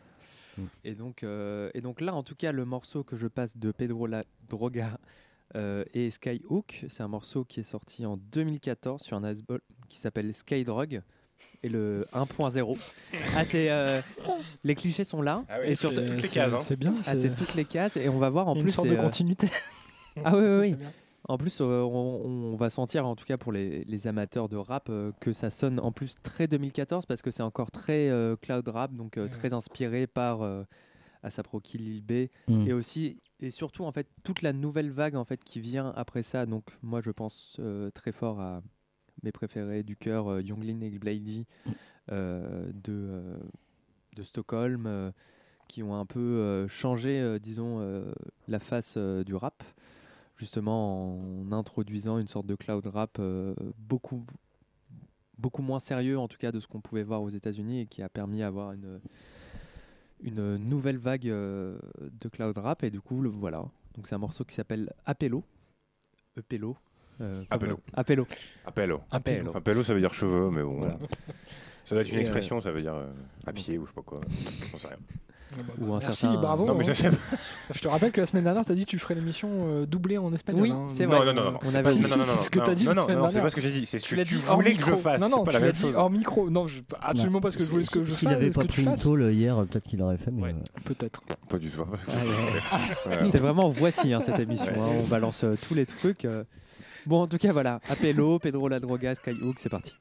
Et 0.83 0.95
donc, 0.95 1.21
euh, 1.23 1.69
et 1.75 1.81
donc 1.81 2.01
là, 2.01 2.15
en 2.15 2.23
tout 2.23 2.33
cas, 2.35 2.51
le 2.51 2.65
morceau 2.65 3.03
que 3.03 3.15
je 3.15 3.27
passe 3.27 3.57
de 3.57 3.71
Pedro 3.71 4.07
La 4.07 4.23
Droga 4.49 4.97
euh, 5.55 5.85
et 5.93 6.09
Skyhook, 6.09 6.83
c'est 6.89 7.03
un 7.03 7.07
morceau 7.07 7.45
qui 7.45 7.59
est 7.59 7.63
sorti 7.63 8.05
en 8.07 8.17
2014 8.17 9.01
sur 9.03 9.15
un 9.17 9.23
album 9.23 9.59
qui 9.87 9.99
s'appelle 9.99 10.33
Skydrug 10.33 11.03
et 11.63 11.69
le 11.69 12.05
1.0. 12.13 12.77
Ah, 13.35 13.45
c'est, 13.45 13.69
euh, 13.69 14.01
les 14.63 14.75
clichés 14.75 15.03
sont 15.03 15.21
là 15.21 15.43
Ah 15.49 15.57
oui, 15.61 15.67
et 15.71 15.75
c'est 15.75 15.81
surtout 15.87 16.01
toutes 16.01 16.21
les 16.21 16.27
c'est- 16.27 16.33
cases, 16.35 16.53
hein. 16.53 16.59
C'est 16.59 16.75
bien. 16.75 16.93
ah, 16.99 17.15
c'est 17.15 17.35
toutes 17.35 17.55
les 17.55 17.65
cases 17.65 17.97
et 17.97 18.09
on 18.09 18.19
va 18.19 18.29
voir 18.29 18.47
en 18.47 18.55
une 18.55 18.61
plus 18.61 18.71
sorte 18.71 18.87
c'est, 18.87 18.93
de 18.95 18.99
euh, 18.99 19.03
continuité. 19.03 19.47
ah 20.23 20.35
oui 20.37 20.43
oui, 20.43 20.75
oui. 20.79 20.87
En 21.29 21.37
plus, 21.37 21.59
euh, 21.59 21.81
on, 21.81 22.53
on 22.53 22.55
va 22.55 22.69
sentir, 22.69 23.05
en 23.05 23.15
tout 23.17 23.25
cas 23.25 23.35
pour 23.37 23.51
les, 23.51 23.83
les 23.83 24.07
amateurs 24.07 24.47
de 24.47 24.55
rap, 24.55 24.87
euh, 24.89 25.11
que 25.19 25.33
ça 25.33 25.49
sonne 25.49 25.77
en 25.79 25.91
plus 25.91 26.15
très 26.23 26.47
2014 26.47 27.05
parce 27.05 27.21
que 27.21 27.31
c'est 27.31 27.43
encore 27.43 27.69
très 27.69 28.07
euh, 28.09 28.35
cloud 28.37 28.65
rap, 28.69 28.93
donc 28.93 29.17
euh, 29.17 29.27
très 29.27 29.51
inspiré 29.51 30.07
par 30.07 30.41
euh, 30.43 30.63
Asaproki 31.23 31.77
Lil 31.77 32.01
B 32.01 32.29
Mhm. 32.47 32.67
et 32.67 32.73
aussi 32.73 33.19
et 33.41 33.51
surtout 33.51 33.83
en 33.83 33.91
fait 33.91 34.07
toute 34.23 34.41
la 34.41 34.53
nouvelle 34.53 34.89
vague 34.89 35.15
en 35.15 35.25
fait 35.25 35.43
qui 35.43 35.59
vient 35.59 35.91
après 35.97 36.23
ça. 36.23 36.45
Donc 36.45 36.63
moi 36.81 37.01
je 37.03 37.11
pense 37.11 37.57
euh, 37.59 37.89
très 37.91 38.11
fort 38.13 38.39
à 38.39 38.61
mes 39.23 39.31
préférés 39.31 39.83
du 39.83 39.95
cœur, 39.95 40.27
euh, 40.27 40.41
Younglin 40.41 40.81
et 40.81 40.89
Blady 40.91 41.45
euh, 42.11 42.67
de 42.73 42.93
euh, 42.93 43.37
de 44.15 44.23
Stockholm, 44.23 45.13
qui 45.67 45.83
ont 45.83 45.95
un 45.95 46.05
peu 46.07 46.65
changé, 46.67 47.37
disons, 47.39 48.03
la 48.47 48.57
face 48.57 48.97
du 48.97 49.35
rap. 49.35 49.63
Justement 50.37 51.19
en 51.19 51.51
introduisant 51.51 52.17
une 52.17 52.27
sorte 52.27 52.47
de 52.47 52.55
cloud 52.55 52.87
rap 52.87 53.21
beaucoup 53.77 54.25
beaucoup 55.37 55.61
moins 55.61 55.79
sérieux 55.79 56.17
en 56.17 56.27
tout 56.27 56.39
cas 56.39 56.51
de 56.51 56.59
ce 56.59 56.65
qu'on 56.65 56.81
pouvait 56.81 57.03
voir 57.03 57.21
aux 57.21 57.29
États-Unis 57.29 57.81
et 57.81 57.85
qui 57.85 58.01
a 58.01 58.09
permis 58.09 58.39
d'avoir 58.39 58.71
une 58.71 58.99
une 60.21 60.57
nouvelle 60.57 60.97
vague 60.97 61.27
de 61.27 62.29
cloud 62.31 62.57
rap. 62.57 62.83
Et 62.83 62.89
du 62.89 62.99
coup 62.99 63.21
le 63.21 63.29
voilà. 63.29 63.65
Donc 63.93 64.07
c'est 64.07 64.15
un 64.15 64.19
morceau 64.19 64.45
qui 64.45 64.55
s'appelle 64.55 64.91
Apello. 65.05 65.43
Epello 66.35 66.75
euh, 67.21 67.33
comme- 67.33 67.45
Appello. 67.49 67.79
Appello. 67.93 68.27
Appello. 68.65 69.01
Appello. 69.11 69.49
Enfin, 69.49 69.61
pello, 69.61 69.83
ça 69.83 69.93
veut 69.93 69.99
dire 69.99 70.13
cheveux, 70.13 70.49
mais 70.51 70.63
bon. 70.63 70.77
Voilà. 70.79 70.97
Ça 71.85 71.95
doit 71.95 72.01
être 72.01 72.09
une 72.09 72.15
Et, 72.15 72.17
euh, 72.17 72.21
expression, 72.23 72.59
ça 72.59 72.69
veut 72.69 72.81
dire 72.81 72.95
euh, 72.95 73.05
à 73.45 73.53
pied 73.53 73.77
ou 73.77 73.83
je 73.85 73.87
sais 73.91 73.95
pas 73.95 74.01
quoi. 74.01 74.19
J'en 74.73 74.77
sais 74.77 74.89
rien. 74.89 74.97
Ou 75.79 75.93
un 75.93 75.99
Merci, 75.99 76.17
certain- 76.19 76.41
bravo. 76.41 76.65
Non, 76.65 76.75
mais 76.75 76.83
hein. 76.83 76.91
je 76.93 77.01
sais 77.01 77.09
pas. 77.09 77.15
Je 77.73 77.79
te 77.79 77.87
rappelle 77.87 78.11
que 78.11 78.19
la 78.19 78.27
semaine 78.27 78.43
dernière, 78.43 78.65
tu 78.65 78.73
as 78.73 78.75
dit 78.75 78.83
que 78.83 78.89
tu 78.89 78.99
ferais 78.99 79.15
l'émission 79.15 79.47
euh, 79.69 79.85
doublée 79.85 80.17
en 80.17 80.33
espagnol. 80.33 80.63
Oui, 80.63 80.71
hein. 80.71 80.83
c'est 80.89 81.05
vrai. 81.05 81.19
Non, 81.19 81.25
non, 81.27 81.33
non, 81.33 81.43
non, 81.45 81.51
non. 81.53 81.59
On 81.63 81.71
c'est 81.71 81.77
avait- 81.77 81.93
Si, 81.93 82.03
si, 82.03 82.09
ce 82.43 82.49
que 82.49 82.59
non, 82.59 82.65
t'as 82.65 82.75
dit 82.75 82.85
Non, 82.85 82.93
non, 82.93 83.07
non, 83.07 83.29
c'est 83.29 83.39
pas 83.39 83.49
ce 83.49 83.55
que 83.55 83.61
j'ai 83.61 83.71
dit. 83.71 83.85
C'est 83.85 83.99
ce 83.99 84.03
Tu 84.05 84.15
que 84.15 84.19
l'as 84.19 84.25
tu 84.25 84.35
voulais 84.35 84.73
que 84.75 84.81
je 84.81 84.85
micro. 84.87 84.99
fasse. 85.01 85.21
Non, 85.21 85.29
non, 85.29 85.45
pas 85.45 85.51
tu 85.51 85.53
la 85.53 85.59
l'as 85.61 85.65
même 85.67 85.75
dit 85.75 85.81
chose. 85.81 85.95
hors 85.95 86.09
micro. 86.09 86.49
Non, 86.49 86.67
je- 86.67 86.81
absolument 86.99 87.39
pas 87.39 87.51
ce 87.51 87.57
que 87.57 87.63
je 87.63 87.71
voulais 87.71 87.85
que 87.85 88.03
je 88.03 88.11
S'il 88.11 88.27
fasse. 88.27 88.35
avait 88.37 88.51
ce 88.51 88.55
pas 88.55 88.63
que 88.63 88.67
tu 88.67 88.81
pris 88.81 88.91
une 88.91 88.99
tôle 88.99 89.31
hier, 89.31 89.55
peut-être 89.67 89.87
qu'il 89.87 90.01
aurait 90.01 90.17
fait. 90.17 90.31
Mais 90.31 90.53
Peut-être. 90.83 91.21
Pas 91.47 91.57
du 91.57 91.69
tout. 91.69 91.79
Ouais. 91.79 93.29
C'est 93.31 93.37
vraiment 93.39 93.69
voici 93.69 94.13
hein, 94.13 94.19
cette 94.19 94.39
émission. 94.39 94.73
Hein, 94.77 94.99
on 95.03 95.07
balance 95.07 95.45
tous 95.67 95.73
les 95.73 95.85
trucs. 95.85 96.27
Bon, 97.05 97.21
en 97.21 97.27
tout 97.27 97.37
cas, 97.37 97.51
voilà. 97.51 97.79
Appello, 97.89 98.39
Pedro 98.39 98.67
La 98.67 98.79
Droga, 98.79 99.15
Skyhook, 99.15 99.55
c'est 99.59 99.69
parti. 99.69 99.97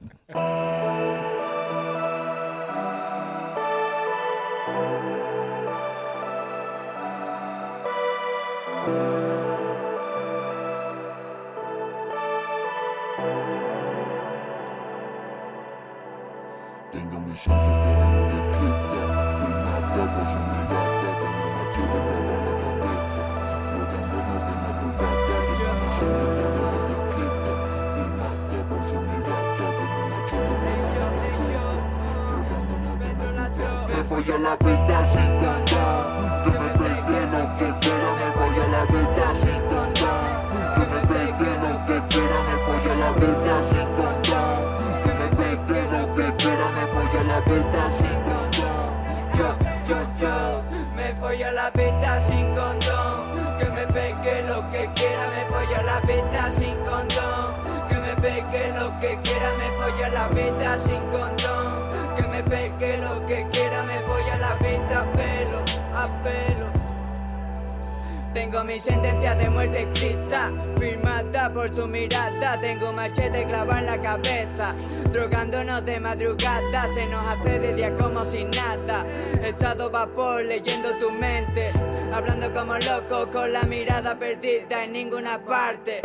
Drogándonos 75.13 75.85
de 75.85 76.01
madrugada. 76.01 76.93
Se 76.95 77.07
nos 77.07 77.27
hace 77.27 77.59
de 77.59 77.75
día 77.75 77.95
como 77.97 78.25
sin 78.25 78.51
nada. 78.51 79.05
Estado 79.43 79.91
vapor 79.91 80.45
leyendo 80.45 80.97
tu 80.99 81.11
mente, 81.11 81.73
hablando 82.13 82.53
como 82.53 82.75
locos 82.79 83.27
con 83.33 83.53
la 83.53 83.63
mirada 83.65 84.19
perdida 84.19 84.85
en 84.85 84.93
ninguna 84.93 85.43
parte. 85.45 86.01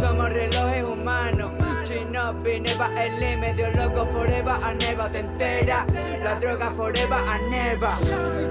Somos 0.00 0.30
relojes 0.30 0.82
humanos. 0.84 1.52
Shinobi, 1.88 2.60
neva, 2.60 2.90
el 3.02 3.40
medio 3.40 3.70
loco 3.72 4.06
forever, 4.12 4.56
a 4.62 4.74
neva 4.74 5.08
te 5.08 5.20
entera. 5.20 5.86
La 6.22 6.34
droga 6.34 6.68
forever, 6.70 7.12
a 7.12 7.38
neva. 7.48 7.98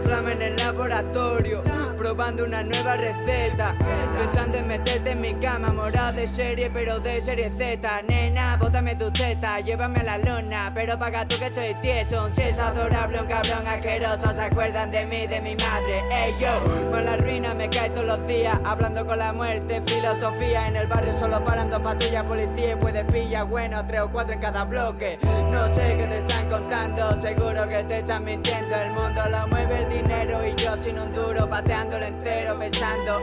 Flama 0.03 0.31
en 0.31 0.41
el 0.41 0.55
laboratorio, 0.55 1.61
probando 1.97 2.43
una 2.45 2.63
nueva 2.63 2.95
receta. 2.95 3.71
Pensando 4.17 4.57
en 4.57 4.67
meterte 4.67 5.11
en 5.11 5.21
mi 5.21 5.33
cama, 5.35 5.73
morada 5.73 6.11
de 6.13 6.27
serie, 6.27 6.69
pero 6.73 6.99
de 6.99 7.21
serie 7.21 7.51
Z. 7.53 8.01
Nena, 8.07 8.57
bótame 8.57 8.95
tu 8.95 9.11
teta, 9.11 9.59
llévame 9.59 9.99
a 9.99 10.03
la 10.03 10.17
luna, 10.17 10.71
pero 10.73 10.97
paga 10.97 11.27
tú 11.27 11.37
que 11.37 11.47
estoy 11.47 11.75
tieso. 11.81 12.29
Si 12.33 12.41
es 12.41 12.57
adorable, 12.57 13.21
un 13.21 13.27
cabrón 13.27 13.67
asqueroso. 13.67 14.33
Se 14.33 14.41
acuerdan 14.41 14.91
de 14.91 15.05
mí, 15.05 15.27
de 15.27 15.41
mi 15.41 15.55
madre. 15.55 16.03
Ey 16.11 16.35
yo, 16.39 16.91
con 16.91 17.05
la 17.05 17.17
ruina 17.17 17.53
me 17.53 17.69
cae 17.69 17.89
todos 17.89 18.05
los 18.05 18.25
días, 18.25 18.57
hablando 18.63 19.05
con 19.05 19.19
la 19.19 19.33
muerte, 19.33 19.81
filosofía. 19.85 20.67
En 20.67 20.77
el 20.77 20.87
barrio 20.87 21.13
solo 21.13 21.43
paran 21.43 21.69
dos 21.69 21.81
patrullas, 21.81 22.23
policía 22.23 22.73
y 22.73 22.75
puedes 22.77 23.03
pillar, 23.05 23.45
bueno, 23.45 23.85
tres 23.85 24.01
o 24.01 24.09
cuatro 24.09 24.33
en 24.33 24.39
cada 24.39 24.63
bloque. 24.63 25.19
No 25.51 25.65
sé 25.75 25.97
qué 25.97 26.07
te 26.07 26.15
están 26.15 26.49
contando, 26.49 27.21
seguro 27.21 27.56
que 27.65 27.83
te 27.83 27.99
están 27.99 28.23
mintiendo. 28.25 28.75
El 28.75 28.91
mundo 28.91 29.23
lo 29.31 29.47
mueve 29.47 29.77
el 29.83 29.89
dinero 29.89 30.45
y 30.45 30.53
yo 30.55 30.75
sin 30.83 30.99
un 30.99 31.11
duro, 31.11 31.49
pateándolo 31.49 32.05
entero, 32.05 32.59
pensando 32.59 33.21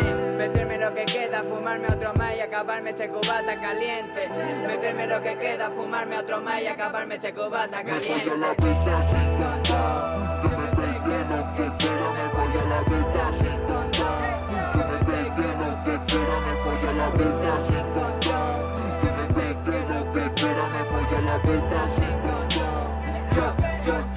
en 0.00 0.36
meterme 0.36 0.78
lo 0.78 0.92
que 0.94 1.04
queda, 1.04 1.42
fumarme 1.42 1.86
otro 1.88 2.12
más 2.14 2.34
y 2.34 2.40
acabarme 2.40 2.90
este 2.90 3.08
cubata 3.08 3.60
caliente. 3.60 4.28
Meterme 4.66 5.06
lo 5.06 5.22
que 5.22 5.36
queda, 5.38 5.70
fumarme 5.70 6.18
otro 6.18 6.40
más 6.40 6.62
y 6.62 6.66
acabarme 6.66 7.14
este 7.16 7.32
cubata 7.32 7.82
Me 7.84 7.90
caliente. 7.90 8.36
la 8.36 8.52
vida 8.54 9.00
sin 9.10 9.36
contar 9.36 10.40
Que 10.42 10.48
me 10.48 10.66
pegue 10.76 11.18
lo 11.28 11.52
que 11.52 11.66
quiera 11.78 12.06
Me 12.12 12.24
folla 12.34 12.62
la 12.68 12.80
vida 12.82 13.24
sin 13.40 13.58
contar 13.66 14.46
Que 14.72 14.78
me 14.78 14.98
pegue 15.06 15.48
lo 15.58 15.70
que 15.80 15.94
quiera 16.06 16.36
Me 16.40 16.54
folla 16.62 16.92
la 16.92 17.08
vida 17.10 17.52
sin 17.68 17.86
contar 17.92 18.56
Que 19.00 19.08
me 19.16 19.24
pegue 19.34 19.78
lo 19.88 20.00
que 20.08 20.34
quiera 20.34 20.64
Me 20.68 20.82
folla 20.84 21.20
la 21.22 21.36
vida 21.38 21.57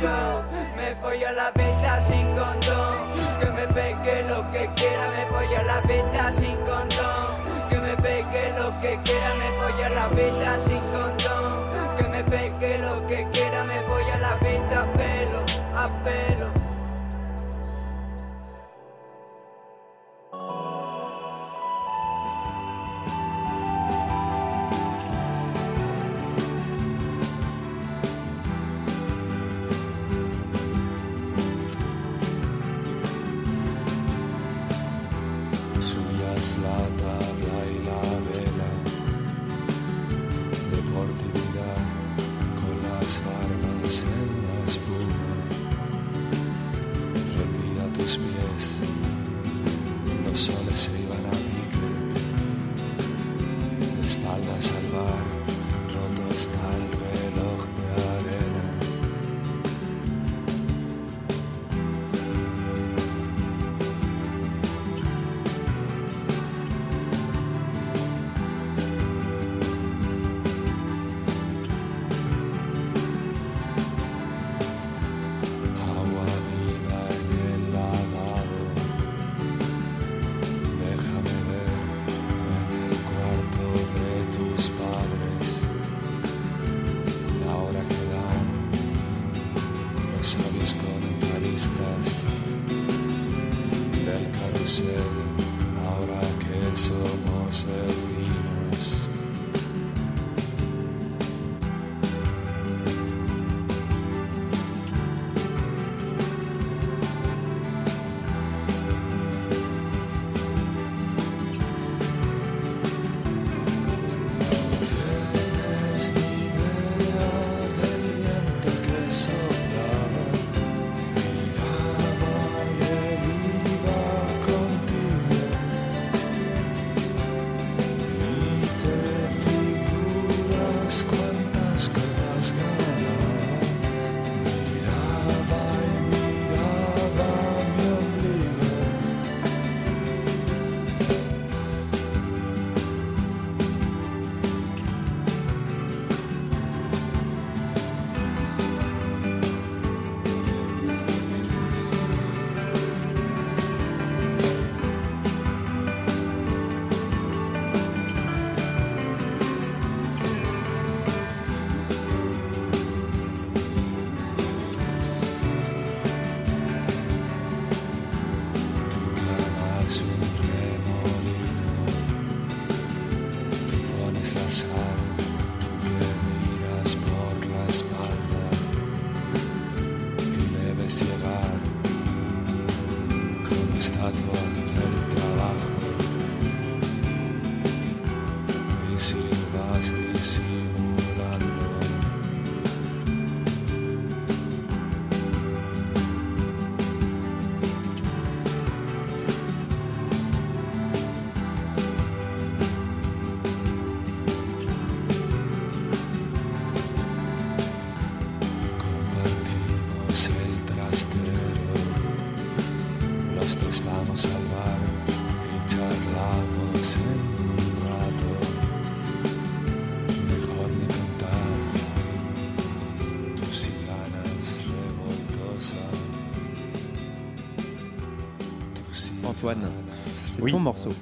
Me 0.02 0.95
follo 0.99 1.32
la 1.34 1.52
vida 1.52 2.04
sin 2.10 2.26
condón. 2.34 3.06
Que 3.39 3.52
me 3.52 3.68
pegue 3.68 4.24
lo 4.28 4.49
que 4.49 4.68
quiera 4.76 5.08
Me 5.12 5.26
follo 5.32 5.64
la 5.64 5.80
vida 5.82 6.34
sin 6.39 6.56
condón. 6.58 7.70
Que 7.70 7.78
me 7.78 7.95
pegue 7.97 8.52
lo 8.58 8.80
que 8.80 8.99
quiera 9.04 9.36
Me 9.36 9.52
follo 9.58 9.89
la 9.93 10.08
vida 10.08 10.58
sin 10.66 10.82
condón. 10.91 11.97
Que 11.97 12.08
me 12.08 12.24
pegue 12.24 12.80
lo 12.80 13.06
que 13.06 13.30
quiera 13.32 13.64
Me 13.64 13.80
follo 13.82 14.18
la 14.20 14.34
vida 14.38 14.82
a 14.82 14.93
pelo, 14.93 15.45
a 15.76 16.02
pelo 16.02 16.20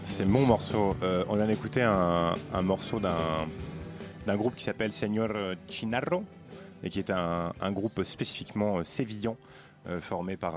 C'est 0.04 0.26
mon 0.26 0.46
morceau. 0.46 0.96
Euh, 1.04 1.26
on 1.28 1.36
vient 1.36 1.48
d'écouter 1.48 1.82
un, 1.82 2.62
morceau 2.62 3.00
d'un 3.00 4.36
groupe 4.38 4.56
qui 4.56 4.64
s'appelle 4.64 4.94
Señor 4.94 5.30
Chinarro 5.68 6.24
et 6.82 6.90
qui 6.90 7.00
est 7.00 7.10
un, 7.10 7.72
groupe 7.72 8.04
spécifiquement 8.04 8.78
euh, 8.78 8.84
sévillan. 8.86 9.36
euh, 9.88 10.00
formé 10.00 10.38
par 10.38 10.56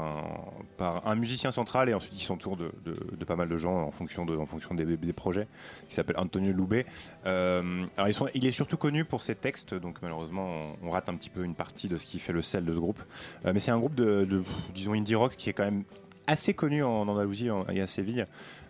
un, 1.05 1.15
musicien 1.17 1.51
central 1.51 1.89
et 1.89 1.95
ensuite 1.95 2.15
il 2.17 2.23
s'entoure 2.23 2.57
de, 2.57 3.25
pas 3.25 3.35
mal 3.35 3.49
de 3.49 3.57
gens 3.57 3.75
en 3.75 3.91
fonction, 3.91 4.25
des, 4.25 5.13
projets 5.13 5.49
qui 5.89 5.95
s'appelle 5.95 6.19
Antonio 6.19 6.53
Loubet. 6.53 6.87
Il 7.27 8.47
est 8.47 8.53
surtout 8.53 8.77
connu 8.77 9.05
pour 9.05 9.23
ses 9.23 9.35
textes 9.35 9.75
donc 9.75 9.99
malheureusement 10.03 10.61
on, 10.83 10.91
rate 10.91 11.09
un 11.09 11.15
petit 11.15 11.31
peu 11.31 11.45
une 11.45 11.55
partie 11.55 11.89
de 11.89 11.97
ce 11.97 12.07
qui 12.07 12.21
fait 12.21 12.33
le 12.33 12.43
sel 12.43 12.65
de 12.65 12.73
ce 12.73 12.79
groupe 12.79 13.03
mais 13.45 13.59
c'est 13.59 13.73
un 13.73 13.79
groupe 13.79 13.95
de, 13.95 14.25
de, 14.25 14.45
disons 14.75 14.93
indie 14.93 15.15
rock 15.15 15.35
qui 15.37 15.51
est 15.51 15.55
quand 15.55 15.65
même 15.65 15.85
assez 16.27 16.55
connu 16.55 16.83
en 16.83 17.09
Andalousie 17.09 17.49
et 17.73 17.81
à 17.81 17.87
Séville 17.87 18.27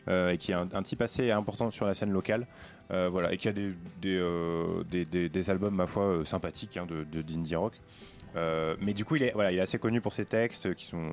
et 0.09 0.37
qui 0.39 0.53
a 0.53 0.61
un, 0.61 0.69
un 0.73 0.83
type 0.83 1.03
assez 1.03 1.31
important 1.31 1.71
sur 1.71 1.87
la 1.87 1.95
scène 1.95 2.11
locale. 2.11 2.47
Euh, 2.91 3.09
voilà, 3.09 3.33
et 3.33 3.39
qui 3.39 3.49
a 3.49 3.53
des, 3.53 3.73
des, 4.03 4.19
euh, 4.19 4.83
des, 4.85 5.51
albums, 5.51 5.75
ma 5.75 5.87
foi, 5.87 6.03
euh, 6.03 6.25
sympathiques 6.25 6.77
hein, 6.77 6.87
de, 6.87 7.05
de- 7.05 7.23
d'indie 7.23 7.57
rock. 7.57 7.81
Euh, 8.37 8.77
mais 8.81 8.93
du 8.93 9.05
coup, 9.05 9.17
il 9.17 9.23
est, 9.23 9.33
voilà, 9.33 9.51
il 9.53 9.59
est 9.59 9.63
assez 9.63 9.79
connu 9.79 10.01
pour 10.01 10.13
ses 10.13 10.25
textes 10.27 10.75
qui 10.75 10.87
sont. 10.87 11.13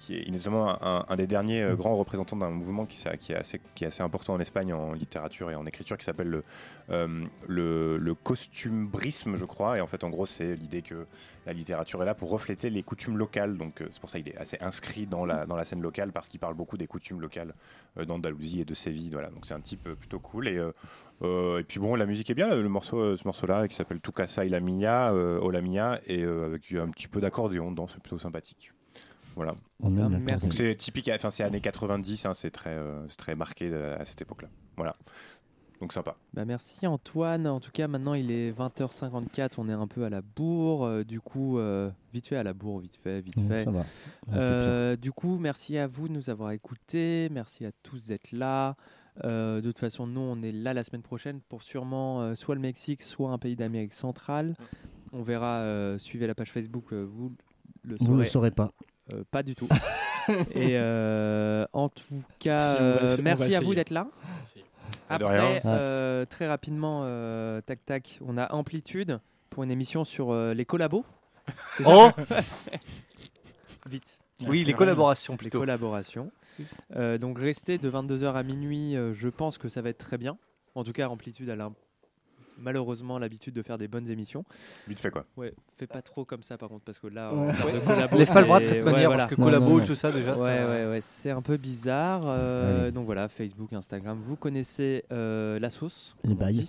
Qui 0.00 0.16
est 0.16 0.30
notamment 0.30 0.82
un, 0.82 1.16
des 1.16 1.26
derniers 1.26 1.62
euh, 1.62 1.74
grands 1.74 1.96
représentants 1.96 2.36
d'un 2.36 2.50
mouvement 2.50 2.86
qui, 2.86 3.02
est 3.06 3.34
assez, 3.34 3.60
qui 3.74 3.84
est 3.84 3.88
assez 3.88 4.02
important 4.02 4.34
en 4.34 4.40
Espagne 4.40 4.72
en 4.72 4.92
littérature 4.92 5.50
et 5.50 5.54
en 5.54 5.66
écriture 5.66 5.98
qui 5.98 6.04
s'appelle 6.04 6.28
le, 6.28 6.44
euh, 6.90 7.26
je 9.36 9.44
crois. 9.44 9.78
Et 9.78 9.80
en 9.80 9.86
fait, 9.86 10.04
en 10.04 10.10
gros, 10.10 10.26
c'est 10.26 10.54
l'idée 10.54 10.82
que 10.82 11.06
la 11.46 11.52
littérature 11.52 12.02
est 12.02 12.06
là 12.06 12.14
pour 12.14 12.30
refléter 12.30 12.70
les 12.70 12.82
coutumes 12.82 13.16
locales. 13.16 13.56
Donc, 13.56 13.80
euh, 13.80 13.88
c'est 13.90 14.00
pour 14.00 14.10
ça 14.10 14.18
qu'il 14.18 14.28
est 14.28 14.36
assez 14.36 14.58
inscrit 14.60 15.06
dans 15.06 15.24
la, 15.24 15.64
scène 15.64 15.82
locale 15.82 16.12
parce 16.12 16.28
qu'il 16.28 16.40
parle 16.40 16.54
beaucoup 16.54 16.76
des 16.76 16.86
coutumes 16.86 17.20
locales 17.20 17.54
euh, 17.98 18.04
d'Andalousie 18.04 18.60
et 18.60 18.64
de 18.64 18.74
Séville. 18.74 19.10
Donc, 19.10 19.44
c'est 19.44 19.54
un 19.54 19.60
type 19.60 19.88
plutôt 19.94 20.20
cool. 20.20 20.48
Et, 20.48 20.60
puis, 21.66 21.80
bon, 21.80 21.94
la 21.94 22.06
musique 22.06 22.30
est 22.30 22.34
bien. 22.34 22.54
Le 22.54 22.68
morceau, 22.68 23.16
ce 23.16 23.24
morceau-là, 23.24 23.68
qui 23.68 23.74
s'appelle 23.74 24.00
Tu 24.00 24.12
casa 24.12 24.44
y 24.44 24.48
la 24.48 24.60
mia, 24.60 25.12
euh, 25.12 25.40
o 25.40 25.50
la 25.50 25.60
mia, 25.60 26.00
et 26.06 26.22
avec 26.22 26.72
un 26.72 26.88
petit 26.90 27.08
peu 27.08 27.20
d'accordéon 27.20 27.70
dedans, 27.70 27.86
c'est 27.86 28.00
plutôt 28.00 28.18
sympathique. 28.18 28.72
Voilà. 29.38 29.54
On 29.82 29.88
aime 29.96 29.96
l'accordéon. 30.12 30.24
merci. 30.26 30.50
C'est 30.52 30.74
typique, 30.74 31.08
enfin 31.14 31.30
c'est 31.30 31.44
années 31.44 31.60
90, 31.60 32.26
hein, 32.26 32.34
c'est 32.34 32.50
très, 32.50 32.70
euh, 32.70 33.06
c'est 33.08 33.16
très 33.16 33.34
marqué 33.36 33.70
euh, 33.72 33.96
à 33.96 34.04
cette 34.04 34.20
époque-là. 34.20 34.48
Voilà. 34.76 34.96
Donc 35.80 35.92
sympa. 35.92 36.16
Bah 36.34 36.44
merci 36.44 36.88
Antoine. 36.88 37.46
En 37.46 37.60
tout 37.60 37.70
cas, 37.72 37.86
maintenant 37.86 38.14
il 38.14 38.32
est 38.32 38.50
20h54, 38.50 39.52
on 39.58 39.68
est 39.68 39.72
un 39.72 39.86
peu 39.86 40.02
à 40.04 40.10
la 40.10 40.22
bourre. 40.22 40.84
euh, 40.84 41.04
du 41.04 41.20
coup, 41.20 41.56
euh, 41.58 41.88
vite 42.12 42.26
fait 42.26 42.34
à 42.36 42.42
la 42.42 42.52
bourre, 42.52 42.80
vite 42.80 42.96
fait, 42.96 43.20
vite 43.20 43.40
fait. 43.46 43.64
ça 43.64 43.70
va. 43.70 43.84
Euh, 44.32 44.96
du 44.96 45.12
coup, 45.12 45.38
merci 45.38 45.78
à 45.78 45.86
vous 45.86 46.08
de 46.08 46.14
nous 46.14 46.30
avoir 46.30 46.50
écoutés. 46.50 47.28
Merci 47.30 47.64
à 47.64 47.70
tous 47.84 48.06
d'être 48.06 48.32
là. 48.32 48.74
Euh, 49.24 49.60
de 49.60 49.68
toute 49.68 49.78
façon, 49.78 50.08
nous, 50.08 50.20
on 50.20 50.42
est 50.42 50.50
là 50.52 50.74
la 50.74 50.82
semaine 50.82 51.02
prochaine 51.02 51.40
pour 51.48 51.62
sûrement 51.62 52.22
euh, 52.22 52.34
soit 52.34 52.56
le 52.56 52.60
Mexique, 52.60 53.02
soit 53.02 53.30
un 53.30 53.38
pays 53.38 53.54
d'Amérique 53.54 53.92
centrale. 53.94 54.56
On 55.12 55.22
verra. 55.22 55.58
euh, 55.58 55.96
suivez 55.96 56.26
la 56.26 56.34
page 56.34 56.50
Facebook. 56.50 56.92
euh, 56.92 57.04
vous 57.08 57.32
le 57.84 57.96
Vous 58.00 58.06
saurez. 58.06 58.18
le 58.18 58.26
saurez 58.26 58.50
pas. 58.50 58.72
Euh, 59.12 59.22
pas 59.30 59.42
du 59.42 59.54
tout. 59.54 59.68
Et 60.54 60.72
euh, 60.78 61.66
en 61.72 61.88
tout 61.88 62.22
cas, 62.38 62.74
Si, 62.76 62.82
euh, 62.82 63.04
essayer- 63.04 63.22
merci 63.22 63.54
à 63.54 63.60
vous 63.60 63.74
d'être 63.74 63.90
là. 63.90 64.08
Après, 65.10 65.62
euh, 65.64 66.26
très 66.26 66.46
rapidement, 66.48 67.02
euh, 67.04 67.60
tac 67.62 67.84
tac, 67.86 68.18
on 68.26 68.36
a 68.36 68.52
Amplitude 68.52 69.20
pour 69.48 69.62
une 69.62 69.70
émission 69.70 70.04
sur 70.04 70.32
euh, 70.32 70.52
les 70.52 70.64
collabos. 70.66 71.04
Oh 71.86 72.10
Vite. 73.86 74.18
Oui, 74.46 74.60
c'est 74.60 74.66
les 74.66 74.72
collaborations 74.74 75.32
Les 75.34 75.38
plutôt. 75.38 75.60
collaborations. 75.60 76.30
Euh, 76.96 77.18
donc 77.18 77.38
restez 77.38 77.78
de 77.78 77.90
22h 77.90 78.34
à 78.34 78.42
minuit, 78.42 78.96
euh, 78.96 79.14
je 79.14 79.28
pense 79.28 79.58
que 79.58 79.68
ça 79.68 79.80
va 79.80 79.88
être 79.88 79.98
très 79.98 80.18
bien. 80.18 80.36
En 80.74 80.84
tout 80.84 80.92
cas, 80.92 81.08
Amplitude 81.08 81.48
elle 81.48 81.60
a 81.60 81.64
un- 81.66 81.74
malheureusement 82.58 83.18
l'habitude 83.18 83.54
de 83.54 83.62
faire 83.62 83.78
des 83.78 83.88
bonnes 83.88 84.08
émissions. 84.10 84.44
Vite 84.88 85.00
fait 85.00 85.10
quoi. 85.10 85.24
Ouais, 85.36 85.52
fais 85.76 85.86
pas 85.86 86.02
trop 86.02 86.24
comme 86.24 86.42
ça 86.42 86.58
par 86.58 86.68
contre 86.68 86.84
parce 86.84 86.98
que 86.98 87.06
là, 87.06 87.32
Ouais. 87.32 87.50
en 87.50 87.54
termes 87.54 87.72
de 87.72 87.78
collabo, 87.86 88.18
Les 88.18 88.24
droit 88.26 88.60
de 88.60 88.64
c'est- 88.64 88.72
cette 88.74 88.84
ouais, 88.84 88.92
manière 88.92 89.08
voilà. 89.08 89.24
parce 89.26 89.34
que 89.36 89.40
collabo 89.40 89.80
tout 89.80 89.94
ça 89.94 90.12
déjà. 90.12 90.32
Ouais, 90.32 90.38
ça... 90.38 90.68
ouais, 90.68 90.86
ouais, 90.86 91.00
c'est 91.02 91.30
un 91.30 91.42
peu 91.42 91.56
bizarre. 91.56 92.22
euh, 92.26 92.90
donc 92.90 93.06
voilà, 93.06 93.28
Facebook, 93.28 93.72
Instagram, 93.72 94.18
vous 94.22 94.36
connaissez 94.36 95.04
euh, 95.12 95.58
la 95.58 95.70
sauce. 95.70 96.16
Les 96.24 96.32
on 96.32 96.34
bails. 96.34 96.68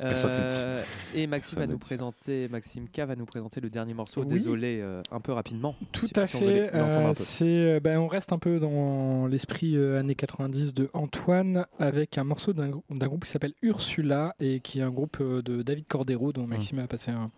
Euh, 0.00 0.82
et 1.14 1.26
Maxime 1.26 1.58
va 1.60 1.66
nous 1.66 1.78
présenter, 1.78 2.48
Maxime 2.48 2.88
K 2.88 3.00
va 3.00 3.14
nous 3.16 3.26
présenter 3.26 3.60
le 3.60 3.70
dernier 3.70 3.94
morceau. 3.94 4.22
Oui. 4.22 4.26
Désolé, 4.28 4.80
euh, 4.80 5.02
un 5.10 5.20
peu 5.20 5.32
rapidement. 5.32 5.76
Tout 5.92 6.06
si- 6.06 6.18
à 6.18 6.26
si 6.26 6.36
on 6.36 6.38
fait. 6.40 6.70
euh, 6.74 7.08
peu. 7.08 7.14
c'est, 7.14 7.80
ben, 7.80 7.98
on 7.98 8.08
reste 8.08 8.32
un 8.32 8.38
peu 8.38 8.58
dans 8.58 9.26
l'esprit 9.26 9.76
euh, 9.76 10.00
années 10.00 10.14
90 10.14 10.74
de 10.74 10.88
Antoine 10.92 11.66
avec 11.78 12.18
un 12.18 12.24
morceau 12.24 12.52
d'un 12.52 12.70
groupe 12.70 13.24
qui 13.24 13.30
s'appelle 13.30 13.54
Ursula 13.62 14.34
et 14.40 14.60
qui 14.60 14.80
est 14.80 14.82
un 14.82 14.90
groupe 14.90 15.01
euh, 15.20 15.42
de 15.42 15.62
David 15.62 15.86
Cordero 15.86 16.32
dont 16.32 16.46
Maxime 16.46 16.78
a 16.80 16.86
passé 16.86 17.10
un, 17.10 17.30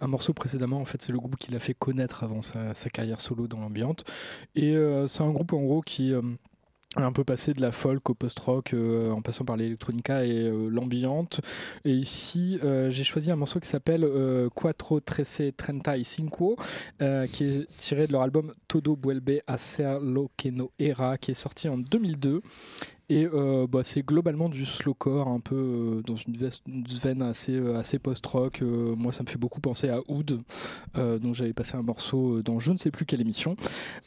un 0.00 0.06
morceau 0.06 0.32
précédemment. 0.32 0.80
En 0.80 0.84
fait, 0.84 1.02
c'est 1.02 1.12
le 1.12 1.18
groupe 1.18 1.36
qui 1.36 1.52
l'a 1.52 1.58
fait 1.58 1.74
connaître 1.74 2.24
avant 2.24 2.42
sa, 2.42 2.74
sa 2.74 2.90
carrière 2.90 3.20
solo 3.20 3.48
dans 3.48 3.60
l'ambiance. 3.60 4.04
Et 4.54 4.76
euh, 4.76 5.06
c'est 5.06 5.22
un 5.22 5.30
groupe 5.30 5.52
en 5.52 5.62
gros 5.62 5.80
qui 5.80 6.12
euh, 6.12 6.22
a 6.96 7.02
un 7.02 7.12
peu 7.12 7.24
passé 7.24 7.54
de 7.54 7.60
la 7.60 7.72
folk 7.72 8.08
au 8.10 8.14
post-rock 8.14 8.72
euh, 8.72 9.10
en 9.10 9.22
passant 9.22 9.44
par 9.44 9.56
l'électronica 9.56 10.24
et 10.24 10.50
l'ambiante. 10.70 11.40
Et 11.84 11.92
ici, 11.92 12.58
j'ai 12.88 13.04
choisi 13.04 13.30
un 13.30 13.36
morceau 13.36 13.60
qui 13.60 13.68
s'appelle 13.68 14.08
Quattro 14.54 15.00
Trece 15.00 15.42
Trenta 15.56 15.96
y 15.96 16.04
Cinco, 16.04 16.56
qui 17.32 17.44
est 17.44 17.76
tiré 17.76 18.06
de 18.06 18.12
leur 18.12 18.22
album 18.22 18.54
Todo 18.68 18.98
Vuelve 19.00 19.42
a 19.46 19.58
ser 19.58 19.98
lo 20.00 20.30
que 20.36 20.48
no 20.48 20.72
era, 20.78 21.18
qui 21.18 21.32
est 21.32 21.34
sorti 21.34 21.68
en 21.68 21.76
2002. 21.76 22.42
Et 23.08 23.24
euh, 23.32 23.66
bah, 23.70 23.82
c'est 23.84 24.02
globalement 24.02 24.48
du 24.48 24.66
slowcore, 24.66 25.28
un 25.28 25.38
peu 25.38 25.54
euh, 25.54 26.02
dans 26.04 26.16
une, 26.16 26.36
veste- 26.36 26.64
une 26.66 26.82
veine 26.84 27.22
assez, 27.22 27.54
euh, 27.54 27.78
assez 27.78 28.00
post-rock. 28.00 28.62
Euh, 28.62 28.94
moi, 28.96 29.12
ça 29.12 29.22
me 29.22 29.28
fait 29.28 29.38
beaucoup 29.38 29.60
penser 29.60 29.88
à 29.88 30.00
Oud, 30.08 30.40
euh, 30.98 31.18
dont 31.20 31.32
j'avais 31.32 31.52
passé 31.52 31.76
un 31.76 31.82
morceau 31.82 32.38
euh, 32.38 32.42
dans 32.42 32.58
je 32.58 32.72
ne 32.72 32.78
sais 32.78 32.90
plus 32.90 33.06
quelle 33.06 33.20
émission. 33.20 33.56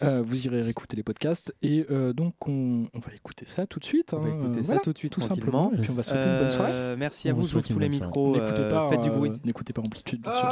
Euh, 0.04 0.22
vous 0.26 0.45
irez 0.45 0.62
réécouter 0.62 0.97
les 0.97 1.04
podcasts. 1.04 1.56
Et 1.62 1.86
euh, 1.89 2.12
donc, 2.12 2.34
on, 2.45 2.88
on 2.93 3.00
va 3.00 3.14
écouter 3.16 3.45
ça 3.47 3.66
tout 3.66 3.80
de 3.80 3.86
suite. 3.86 4.14
On 4.14 4.20
va 4.20 4.30
hein. 4.30 4.34
écouter 4.38 4.60
ça 4.64 4.68
Voilà, 4.68 4.82
tout 4.82 4.91
de 4.91 4.97
suite 4.97 5.14
tout 5.14 5.22
simplement. 5.22 5.72
Et 5.74 5.78
puis, 5.78 5.91
on 5.91 5.93
va 5.93 6.04
souhaiter 6.04 6.28
une 6.28 6.39
bonne 6.39 6.52
soirée. 6.52 6.95
Merci 6.97 7.30
à 7.30 7.32
On 7.32 7.36
vous, 7.36 7.41
vous 7.43 7.47
j'ouvre 7.47 7.68
tous 7.68 7.80
les 7.80 7.88
micros, 7.89 8.34
N'écoutez 8.34 8.62
euh, 8.64 8.70
pas, 8.70 8.89
faites 8.89 9.02
du 9.02 9.10
bruit. 9.12 9.32
N'écoutez 9.45 9.72
pas 9.72 9.82
Amplitude, 9.82 10.22
bien 10.22 10.34
sûr. 10.34 10.50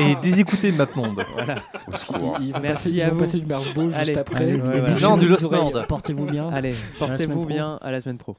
Et 0.00 0.16
désécoutez 0.20 0.72
MapMonde. 0.72 1.22
Voilà. 1.34 1.56
Ils, 2.40 2.46
ils 2.46 2.52
vont 2.54 2.60
Merci 2.60 2.88
passer, 2.88 2.90
ils 2.96 3.02
à 3.02 3.08
vont 3.10 3.14
vous. 3.14 3.20
passer 3.20 3.38
du 3.38 3.46
Marsbo 3.46 3.90
juste 3.90 4.16
après. 4.16 4.36
Allez, 4.44 4.54
Ouais, 4.54 4.58
voilà. 4.60 4.80
bisous 4.80 5.08
Non, 5.08 5.16
du 5.16 5.28
Lost. 5.28 5.46
Portez-vous 5.88 6.26
bien. 6.26 6.48
Allez, 6.48 6.72
portez-vous 6.98 7.46
pro. 7.46 7.51
Bien, 7.52 7.78
à 7.80 7.90
la 7.90 8.00
semaine 8.00 8.18
pro. 8.18 8.36